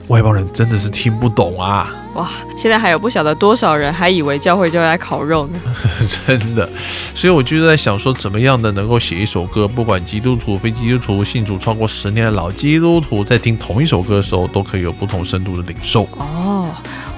[0.06, 1.92] 外邦人真的是听不懂啊！
[2.18, 5.60] 哇，现在还有不晓得多少人还以为教会就来烤肉呢。
[6.26, 6.68] 真的，
[7.14, 16.08] 所以我就在想说，怎么样的能够写一首歌，不管基督徒、非基督徒、信主超过十年的老基督徒，在听同一首歌的时候，都可以有不同深度的领受。
[16.16, 16.74] 哦，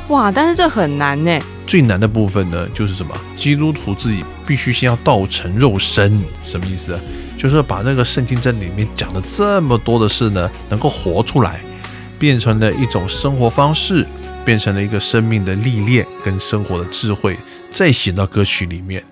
[0.08, 1.38] 哇，但是这很难呢。
[1.66, 3.14] 最难的部分呢，就是什么？
[3.34, 7.00] 基督徒自己必须先要道成肉身，什么意思啊？
[7.38, 11.62] 就是把那个圣经真理里面讲的这么多的事呢，能够活出来，
[12.18, 14.04] 变成了一种生活方式，
[14.44, 17.36] 变成了一个生命的历练跟生活的智慧，
[17.70, 19.02] 再写到歌曲里面。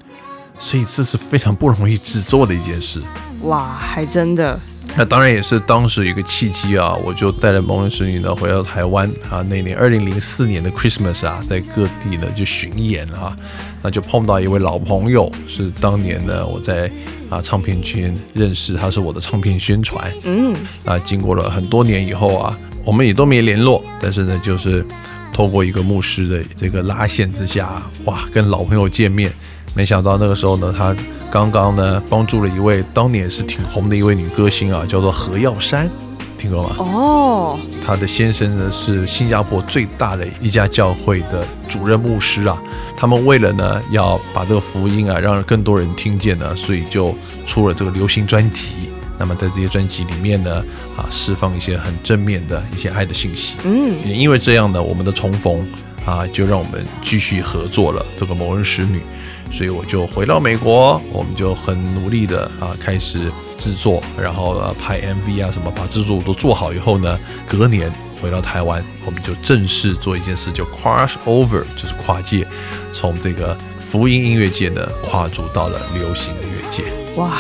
[0.59, 3.01] 所以这是非常不容易制作的一件事。
[3.43, 4.59] 哇，还真的。
[4.97, 9.41] 那当然也是当时一个契机啊，我就带着蒙人使女呢回到台湾啊。
[9.49, 13.37] 那年二零零四年的 Christmas 啊，在各地呢就巡演啊，
[13.83, 16.91] 那就碰到一位老朋友，是当年呢我在
[17.31, 20.13] 啊唱片圈认识，他是我的唱片宣传。
[20.25, 24.85] 嗯，啊，经过了很多年以后啊，我们也都没联络，但是呢，就是
[25.33, 29.33] 透过一个牧师的这个拉线之下，哇，跟老朋友见面。
[29.75, 30.97] 没想到那个时候呢，他
[31.31, 35.89] 刚刚呢帮助了一位当年是挺红的一位女歌星啊，叫做何耀珊，
[36.37, 36.75] 听过吗？
[36.79, 42.61] 哦，她的先生呢是新加坡最大的一家教会的主任牧师啊。
[42.97, 47.17] 他们为了呢要把这个福音啊让更多人听见呢，所以就
[47.47, 48.88] 出了这个流行专辑。
[49.19, 50.65] 那么在这些专辑里面呢，
[50.97, 53.57] 啊，释放一些很正面的一些爱的信息。
[53.65, 55.67] 嗯，也因为这样呢，我们的重逢
[56.05, 59.03] 啊，就让我们继续合作了这个某人使女。
[59.51, 67.91] 所以我就回到美国，我们就很努力的啊开始制作，然后呃拍 MV 啊什么，把制作都做好以后呢，隔年
[68.21, 72.47] 回到台湾，我们就正式做一件事，就 cross over，就是跨界，
[72.93, 76.85] 从这个福音音乐界呢跨足到了流行音乐界。
[77.17, 77.39] 哇，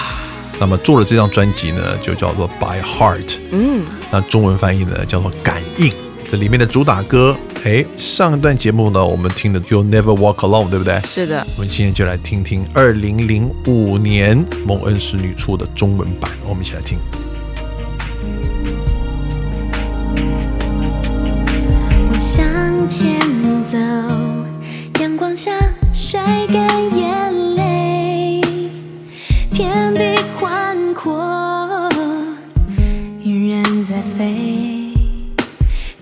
[0.60, 5.92] 那么做了这张专辑呢，就叫做 By Heart，嗯，那中文翻译呢叫做感应。
[6.26, 7.34] 这里面的主打歌，
[7.64, 11.00] 哎，上一段节目呢我们听的 You Never Walk Alone，对不对？
[11.06, 16.98] 是的，我们今天就来听听二零零五年蒙恩师女出的中文版，我们一起来听。
[22.10, 22.44] 我向
[22.88, 23.18] 前
[23.64, 23.78] 走，
[25.02, 25.52] 阳光下
[25.94, 28.40] 晒干眼泪，
[29.50, 30.17] 天地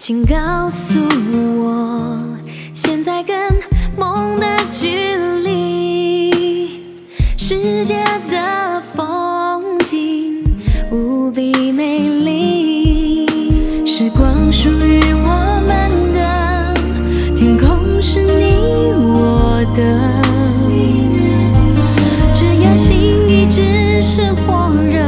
[0.06, 1.00] 请告诉
[1.58, 2.16] 我，
[2.72, 3.52] 现在跟
[3.98, 6.30] 梦的距离，
[7.36, 10.44] 世界的风景
[10.92, 13.26] 无比美丽。
[13.84, 16.72] 时光属于我们的，
[17.36, 20.22] 天空是你我的。
[22.32, 22.96] 只要心
[23.28, 25.02] 一直是火热，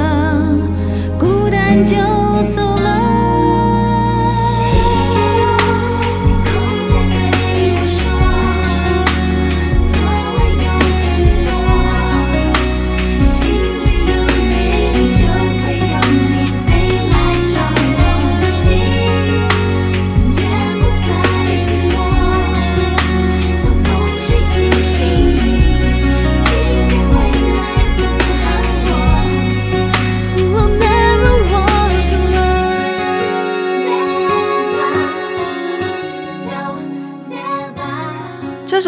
[1.20, 1.96] 孤单就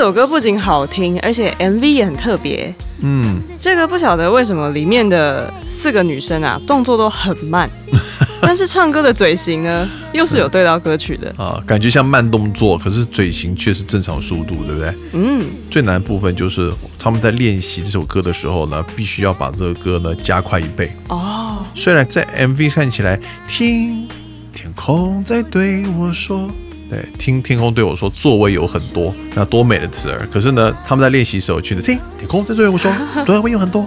[0.01, 2.75] 首歌不仅好听，而且 MV 也很特别。
[3.03, 7.69] 嗯，这个不晓得为什么里面的四个女生啊，动作都很慢，
[8.41, 11.31] 但是唱歌的嘴型呢，又是有对到歌曲的。
[11.37, 14.95] 啊，感觉像慢动作，可是嘴型却是正常速度，对不对？
[15.13, 20.91] 嗯，最难的部分就是他们在练习这首歌的时候呢，必须要把这个歌呢加快一倍。
[21.09, 24.09] 哦，虽然在 MV 看起来，听
[24.55, 26.51] 天空在对我说，
[26.91, 30.29] 对，听天空对我说，座位有很多，那多美的词儿。
[30.31, 32.93] 可是呢，他们在练习时候，觉得听天空在对我说，
[33.25, 33.87] 座位有很多。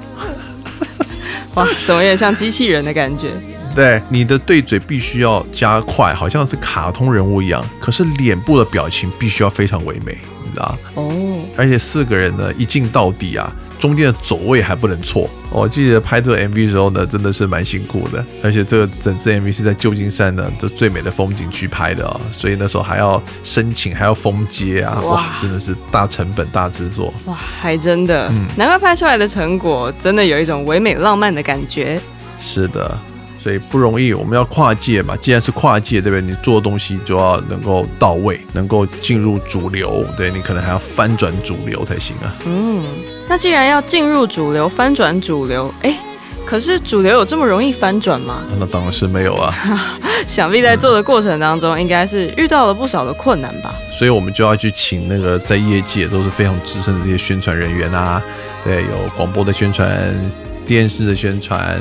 [1.55, 3.27] 哇，怎么有点像机器人的感觉？
[3.75, 7.63] 对，你的对嘴必须要加快，好像是卡通人物一样。
[7.79, 10.17] 可是脸部的表情必须要非常唯美，
[10.53, 11.11] 你知道哦，
[11.57, 15.27] 而且四个人呢一镜到底啊，中间的走位还不能错。
[15.49, 18.23] 我记得拍这个 MV 的时候呢，真的是蛮辛苦的。
[18.43, 27.13] 而且这个整支 MV 是在旧金山的这最美的风景区拍的哦、所以那时候还要申请，还要封街啊，哇哇，真的是大成本大制作。
[27.25, 31.99] 哇，还真的，难怪拍出来的成果真的有一种唯美浪漫的感觉。
[32.39, 32.99] 是的，
[33.43, 35.17] 所以不容易，我们要跨界嘛。
[35.17, 36.21] 既然是跨界，对不对？
[36.21, 42.33] 你做的东西就要能够到位，能够进入主流，对你可能还要翻转主流才行啊。
[42.45, 42.85] 嗯，
[43.27, 45.93] 那既然要进入主流，翻转主流，哎，
[46.45, 48.43] 可是主流有这么容易翻转吗？
[48.57, 49.53] 那当然是没有啊，
[50.25, 53.75] 想必在做的过程当中，应该是遇到了不少的困难吧？
[53.91, 58.23] 所以我们就要去请那个在业界都是非常资深的这些宣传人员啊，
[58.63, 60.15] 对，有广播的宣传、
[60.65, 61.77] 电视的宣传，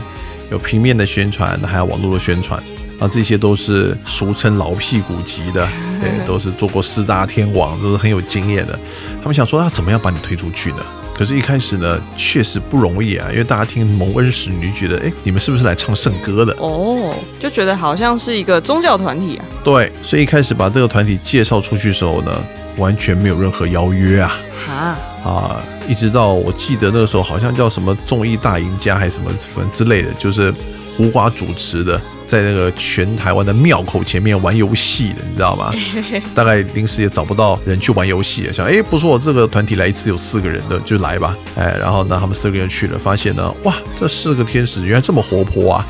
[0.53, 2.63] 有平面的宣传，还有网络的宣传。
[3.01, 5.69] 啊，这些都是俗称老屁股级的，
[6.01, 8.79] 对，都是做过四大天王，都是很有经验的。
[9.21, 10.79] 他们想说要怎么样把你推出去呢？
[11.13, 16.55] 可是，一开始呢，确实不容易啊，因为大家听蒙恩时，你就觉得，哎，你们是不是来唱圣歌的？
[16.59, 19.45] 哦，就觉得好像是一个宗教团体啊。
[19.65, 22.33] 对，所以一开始把这个团体介绍出去的时候呢，
[22.77, 24.39] 完全没有任何邀约啊。
[24.67, 30.53] 哈，啊，一直到我记得那个时候好像叫什么综艺大赢家还是什么反正之类的，就是
[30.97, 35.73] 胡瓜主持的，在那个全台湾的庙口前面玩游戏的，你知道吗？
[36.35, 45.87] 大概临时也找不到人去玩游戏，想哎，不说我，这个团体来一次有四个人的就来吧，哎，然后呢，他们四个人去了，发现呢，哇，这四个天使原来这么活泼啊，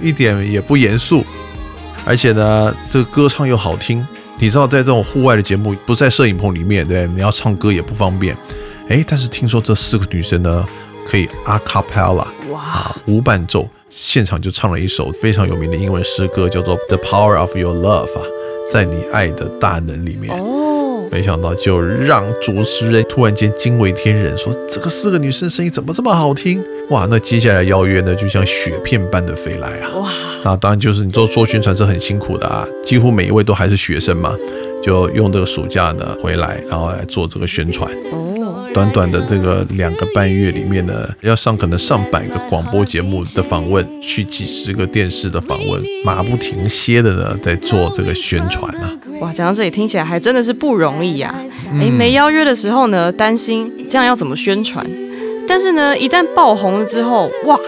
[0.00, 1.24] 一点也不严肃，
[2.04, 4.06] 而且呢，这个歌唱又好听。
[4.40, 8.36] 你知道，在这种户外的节目，不在摄影棚里面，对，你要唱歌也不方便。
[8.88, 10.66] 哎，但是听说这四个女生呢，
[11.06, 18.22] 可以 a cappella 哇，啊，无伴奏，现场就唱了一首非常有名的英文诗歌，叫做《The Power of Your Love》啊，
[18.70, 20.32] 在你爱的大能里面。
[20.38, 20.67] 哦，
[21.10, 26.62] 没想到就让主持人突然间惊为天人，说这个四个女生声音怎么这么好听？
[26.90, 29.90] 哇，那接下来邀约呢，就像雪片般的飞来啊！
[29.98, 30.10] 哇，
[30.44, 34.34] 那当然就是你做做宣传是很辛苦的啊，几乎每一位都还是学生嘛，
[34.82, 37.90] 就用这个暑假呢回来，然后来做这个宣传。
[38.10, 38.37] 哦，
[38.78, 48.88] 短短的这个两个半月里面呢，要上可能上百个广播节目的访问，去几十个电视的访问，马不停歇的呢在做这个宣传啊。
[49.18, 51.34] 哇，讲到这里听起来还真的是不容易呀、
[51.80, 54.88] 诶，没邀约的时候呢，担心这样要怎么宣传，
[55.48, 57.58] 但是呢，一旦爆红了之后，哇，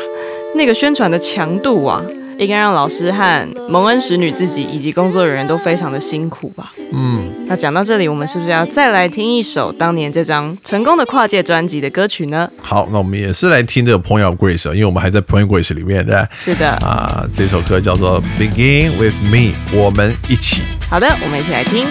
[0.54, 2.00] 那个宣传的强度啊，
[2.40, 6.72] 应该让老师和蒙恩使女自己以及工作人员都非常的辛苦吧。
[6.90, 12.50] 嗯，那讲到这里，我们是不是要再来听一首当年这张成功的跨界专辑的歌曲呢？
[12.62, 20.62] 好，那我们也是来听这个《Point of Grace》啊，因为我们还在《Point of Grace》里面的是的，啊，这首歌叫做《Begin with Me》，我们一起。
[20.88, 21.86] 好的，我们一起来听。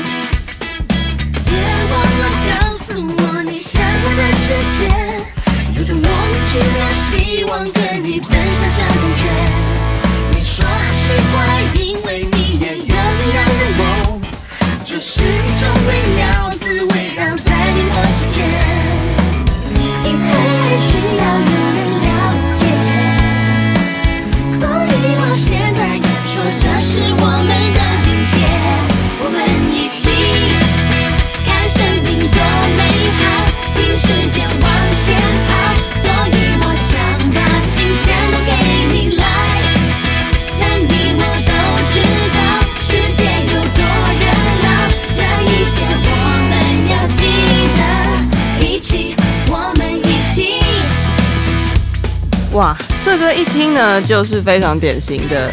[1.45, 1.53] 别
[1.91, 4.89] 忘了告诉我你想要的世界，
[5.77, 9.78] 有种莫名其妙希望跟你分享这感觉。
[11.09, 11.37] 你说还是怪，
[11.73, 13.37] 因为你也有你的
[13.77, 13.81] 梦，
[14.85, 15.25] 这是一
[15.59, 18.37] 种微妙滋味，让在你我之间，
[20.05, 20.29] 因为
[20.61, 20.87] 爱需
[21.17, 22.07] 要有人了
[22.53, 22.61] 解，
[24.59, 28.37] 所以我现在敢说这是我们的明天，
[29.23, 29.35] 我们
[29.73, 29.97] 一起。
[31.43, 32.37] 看生命多
[32.77, 32.79] 美
[33.17, 33.21] 好，
[33.73, 34.37] 听时间
[52.59, 55.49] 哇，这歌一听呢，就是非常典型的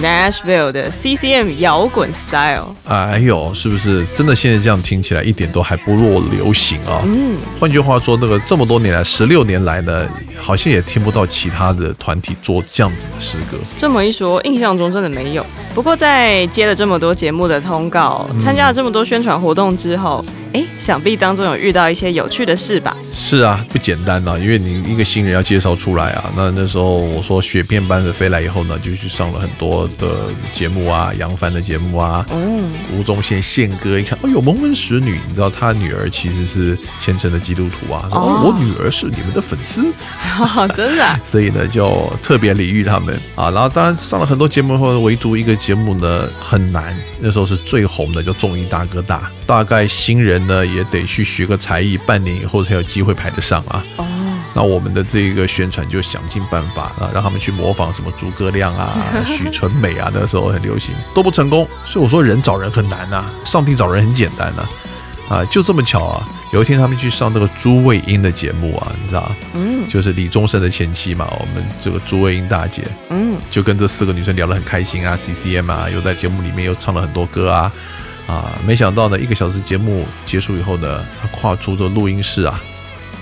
[0.00, 2.76] Nashville 的 CCM 摇滚 style。
[2.86, 4.36] 哎呦，是不是真的？
[4.36, 10.06] 现在这样听起来一点都还不落流行啊、嗯，换句话说，那个这么多年来，十六年来呢，
[10.40, 13.58] 好像也听不到其他的团体做这样子的诗歌。
[13.76, 15.44] 这么一说，印象中真的没有。
[15.74, 20.24] 不过在接了这么多节目的通告，参加了这么多宣传活动之后，
[20.54, 22.96] 哎，想必当中有遇到一些有趣的事吧？
[23.12, 26.30] 是啊，不简单呐、因为你一个新人要介绍出来啊。
[26.36, 39.92] 那那时候我说雪片般的飞来以后呢，就去上了很多的节目啊，杨帆的节目啊，嗯，吴宗宪宪哥一看，哎呦，蒙文使女，你知道他女儿其实是虔诚的基督徒啊，说、哦哦、我女儿是你们的粉丝，
[40.72, 43.50] 真的啊、 所以呢就特别礼遇他们啊。
[43.50, 53.84] 然后当然上了很多节目后，唯独一个节目呢很难，那时候是最红的，叫综艺大哥大，大概新人呢也得去学个才艺，半年以后才有机会排得上啊。
[53.96, 54.06] 哦，
[54.54, 61.68] 那我们的这个宣传就想尽办法啊，让他们去模仿什么诸葛亮啊、 许纯美啊，那时候很流行，都不成功。
[61.84, 64.68] 所以我说人找人很难呐、上帝找人很简单呐、
[65.28, 65.44] 啊。
[65.46, 66.28] 就这么巧啊！
[66.52, 77.72] 有一天他们去上那个朱卫英的节目啊，你知道，嗯就是李宗盛的前妻嘛，我们这个朱卫英大姐，嗯，就跟这四个女生聊得很开心啊，CCM 啊，又在节目里面又唱了很多歌啊，
[78.26, 82.60] 啊，没想到呢，一个小时节目结束以后呢，他跨出这录音室啊，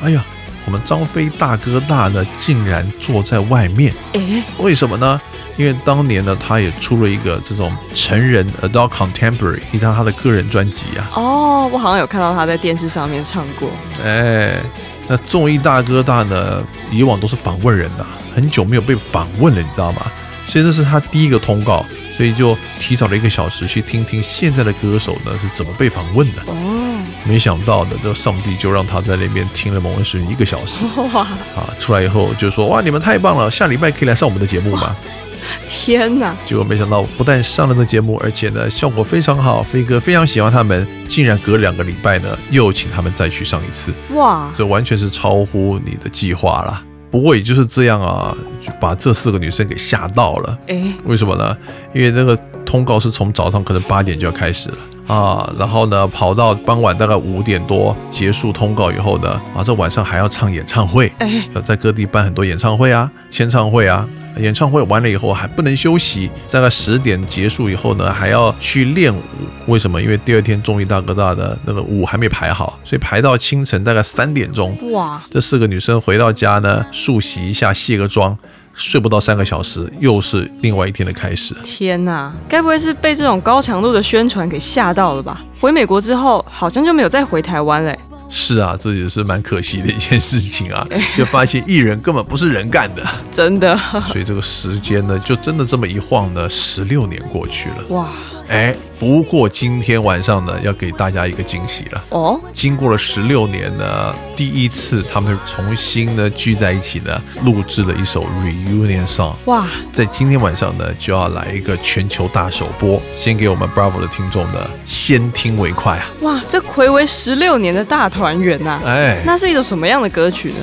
[0.03, 0.25] 哎呀，
[0.65, 5.21] 我们张飞大哥大呢，竟然坐在外面，哎，为什么呢？
[5.59, 13.69] 因为当年呢，他也出了一个这种成人 adult contemporary 一张他的个人专辑啊，哦，我好像有看到他在电视上面唱过。
[14.03, 14.63] 哎，
[15.07, 20.01] 那综艺大哥大呢，以往都是访问人的，很久没有被访问了，你知道吗？
[20.47, 21.85] 所以这是他第一个通告，
[22.23, 26.43] 所以就提早了一个小时去听听现在的歌手呢是怎么被访问的。
[26.47, 31.23] 哦，没想到呢，这个上帝就让他在那边听了蒙恩使女一个小时 哇，
[31.57, 34.95] 啊，出来以后就说哇，你们太棒了，下礼拜可以来上我们的节目吗？
[35.69, 36.37] 天哪！
[36.45, 43.93] 结果没想到，不但上了这节目，而且呢效果非常好，飞哥非常喜欢他们，竟然隔两个礼拜呢又请他们再去上一次。
[44.11, 46.85] 哇，这完全是超乎你的计划啦。
[47.13, 50.59] 不过也就是这样啊，就把这四个女生给吓到了。
[50.67, 51.57] 哎，为什么呢？
[51.93, 64.09] 因为那个通告是从早上可能八点就要开始了啊，然后呢跑到傍晚大概五点多结束通告以后呢，啊这晚上还要唱演唱会，哎，要在各地办很多演唱会啊、签唱会啊。
[64.39, 69.21] 演唱会完了以后还不能休息，大概十点结束以后呢，还要去练舞。
[69.67, 70.01] 为什么？
[70.01, 74.77] 因为第二天综艺大哥大的那个舞还没排好，所以排到清晨大概三点钟。
[74.93, 78.37] 哇，这四个女生回到家呢，漱洗一下，卸个妆，
[78.75, 81.55] 睡不到三个小时，又是另外一天的开始。
[81.63, 82.33] 天哪！
[82.49, 85.41] 该不会是被这种高强度的宣传给吓到了吧？
[85.61, 87.97] 回美国之后，好像就没有再回台湾嘞。
[88.35, 97.85] 是啊，这也是蛮可惜的一件事情啊， 就发现艺人根本不是人干的，真的，所以这个时间呢，就真的这么一晃呢，十六年过去了。
[97.91, 98.09] 哇，
[98.49, 102.05] 哎，不过今天晚上呢，要给大家一个惊喜了。
[102.11, 109.35] 哦，经过了十六年呢，第一次他们重新呢聚在一起呢，录制了一首 reunion song。
[109.47, 116.07] 哇，在今天晚上呢，就要来一个全球大首播，先给我们 Bravo 的听众呢先听为快啊！
[116.21, 118.81] 哇，这暌违十六年的大团圆呐！
[118.85, 120.59] 哎，那是一首什么样的歌曲呢？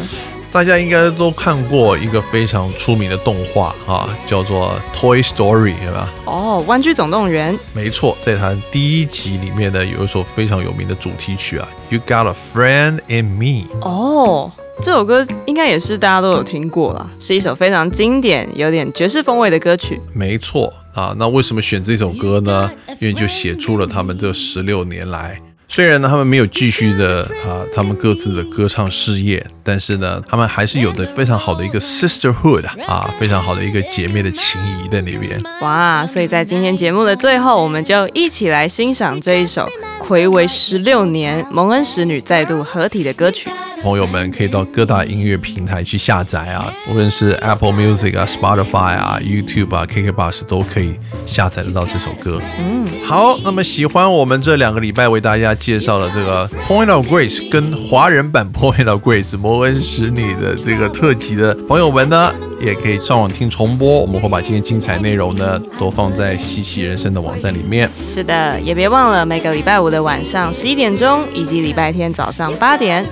[0.51, 6.11] 大家应该都看过一个非常出名的动画啊，叫做 Toy Story，对吧？
[6.25, 13.67] 哦，《玩具总动员》没错，在它第一集里面呢，有一首非常有名的主题曲啊，You Got a Friend in Me。
[13.81, 20.01] 哦，这首歌应该也是大家都有听过啦，是一首非常经典、有点爵士风味的歌曲。
[20.15, 22.71] 没错啊，那为什么选这首歌呢？
[22.99, 25.39] 因为就写出了他们这十六年来，
[25.71, 35.39] 虽然呢他们没有继续的啊他们各自的歌唱事业，但是呢他们还是有的非常好的一个 sisterhood 啊，非常好的一个姐妹的情谊在那边。
[35.61, 39.69] 哇，所以在今天节目的最后，我们就一起来欣赏这一首
[40.01, 43.51] 暌违十六年蒙恩使女再度合体的歌曲。
[43.81, 52.41] 朋友们可以到各大音乐平台去下载啊，无论是 Apple Music 啊、Spotify 啊、YouTube 啊、KK Bus 都可以下载得到这首歌。
[52.59, 63.99] 嗯，好，那么喜欢我们这两个礼拜为大家介绍的这个 Point of Grace 跟华人版 Point of Grace 摩恩使你的这个特辑的朋友们呢，也可以上网听重播。
[64.01, 67.89] 我们会把今天精彩内容呢都放在西西人生的网站里面。
[68.09, 73.07] 是的，也别忘了每个礼拜五的晚上十一点钟，以及礼拜天早上八点，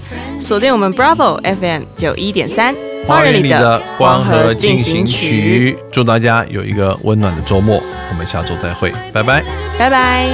[0.58, 7.80] 锁定我们 Bravo FM 九一点三，花园里的光合进行曲，祝大家有一个温暖的周末。
[8.10, 9.44] 我们下周再会，拜拜。
[9.78, 10.28] 拜拜。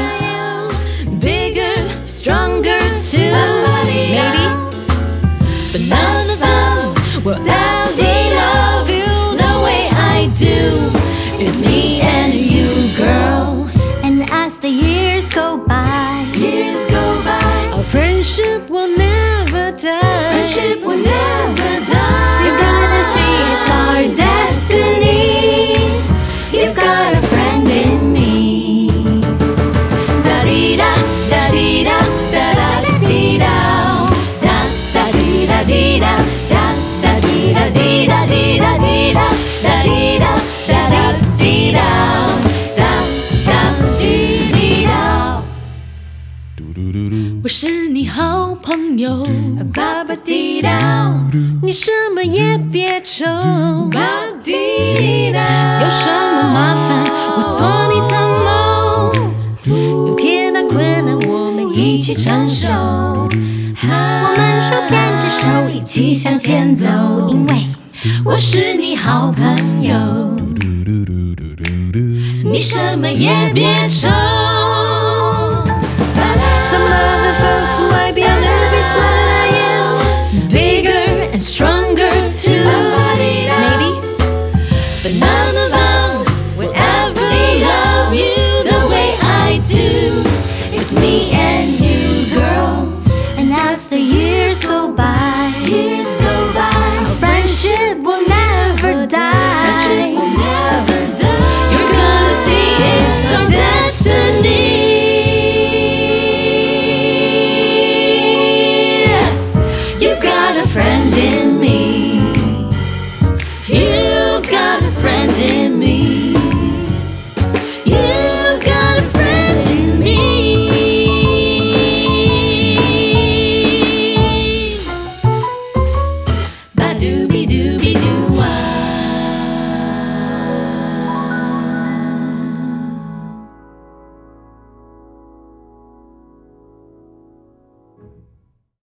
[1.20, 2.80] bigger, stronger
[3.12, 3.20] too,
[3.84, 4.48] maybe.
[5.74, 6.94] But none of them
[7.26, 10.90] will ever love you the way I do.
[11.38, 11.93] It's me
[20.74, 21.93] friendship will never die.
[65.94, 66.88] 一起向前走，
[67.30, 67.68] 因为
[68.26, 69.94] 我是你好朋友。
[72.52, 74.10] 你什么也别愁。
[74.10, 74.43] Somebody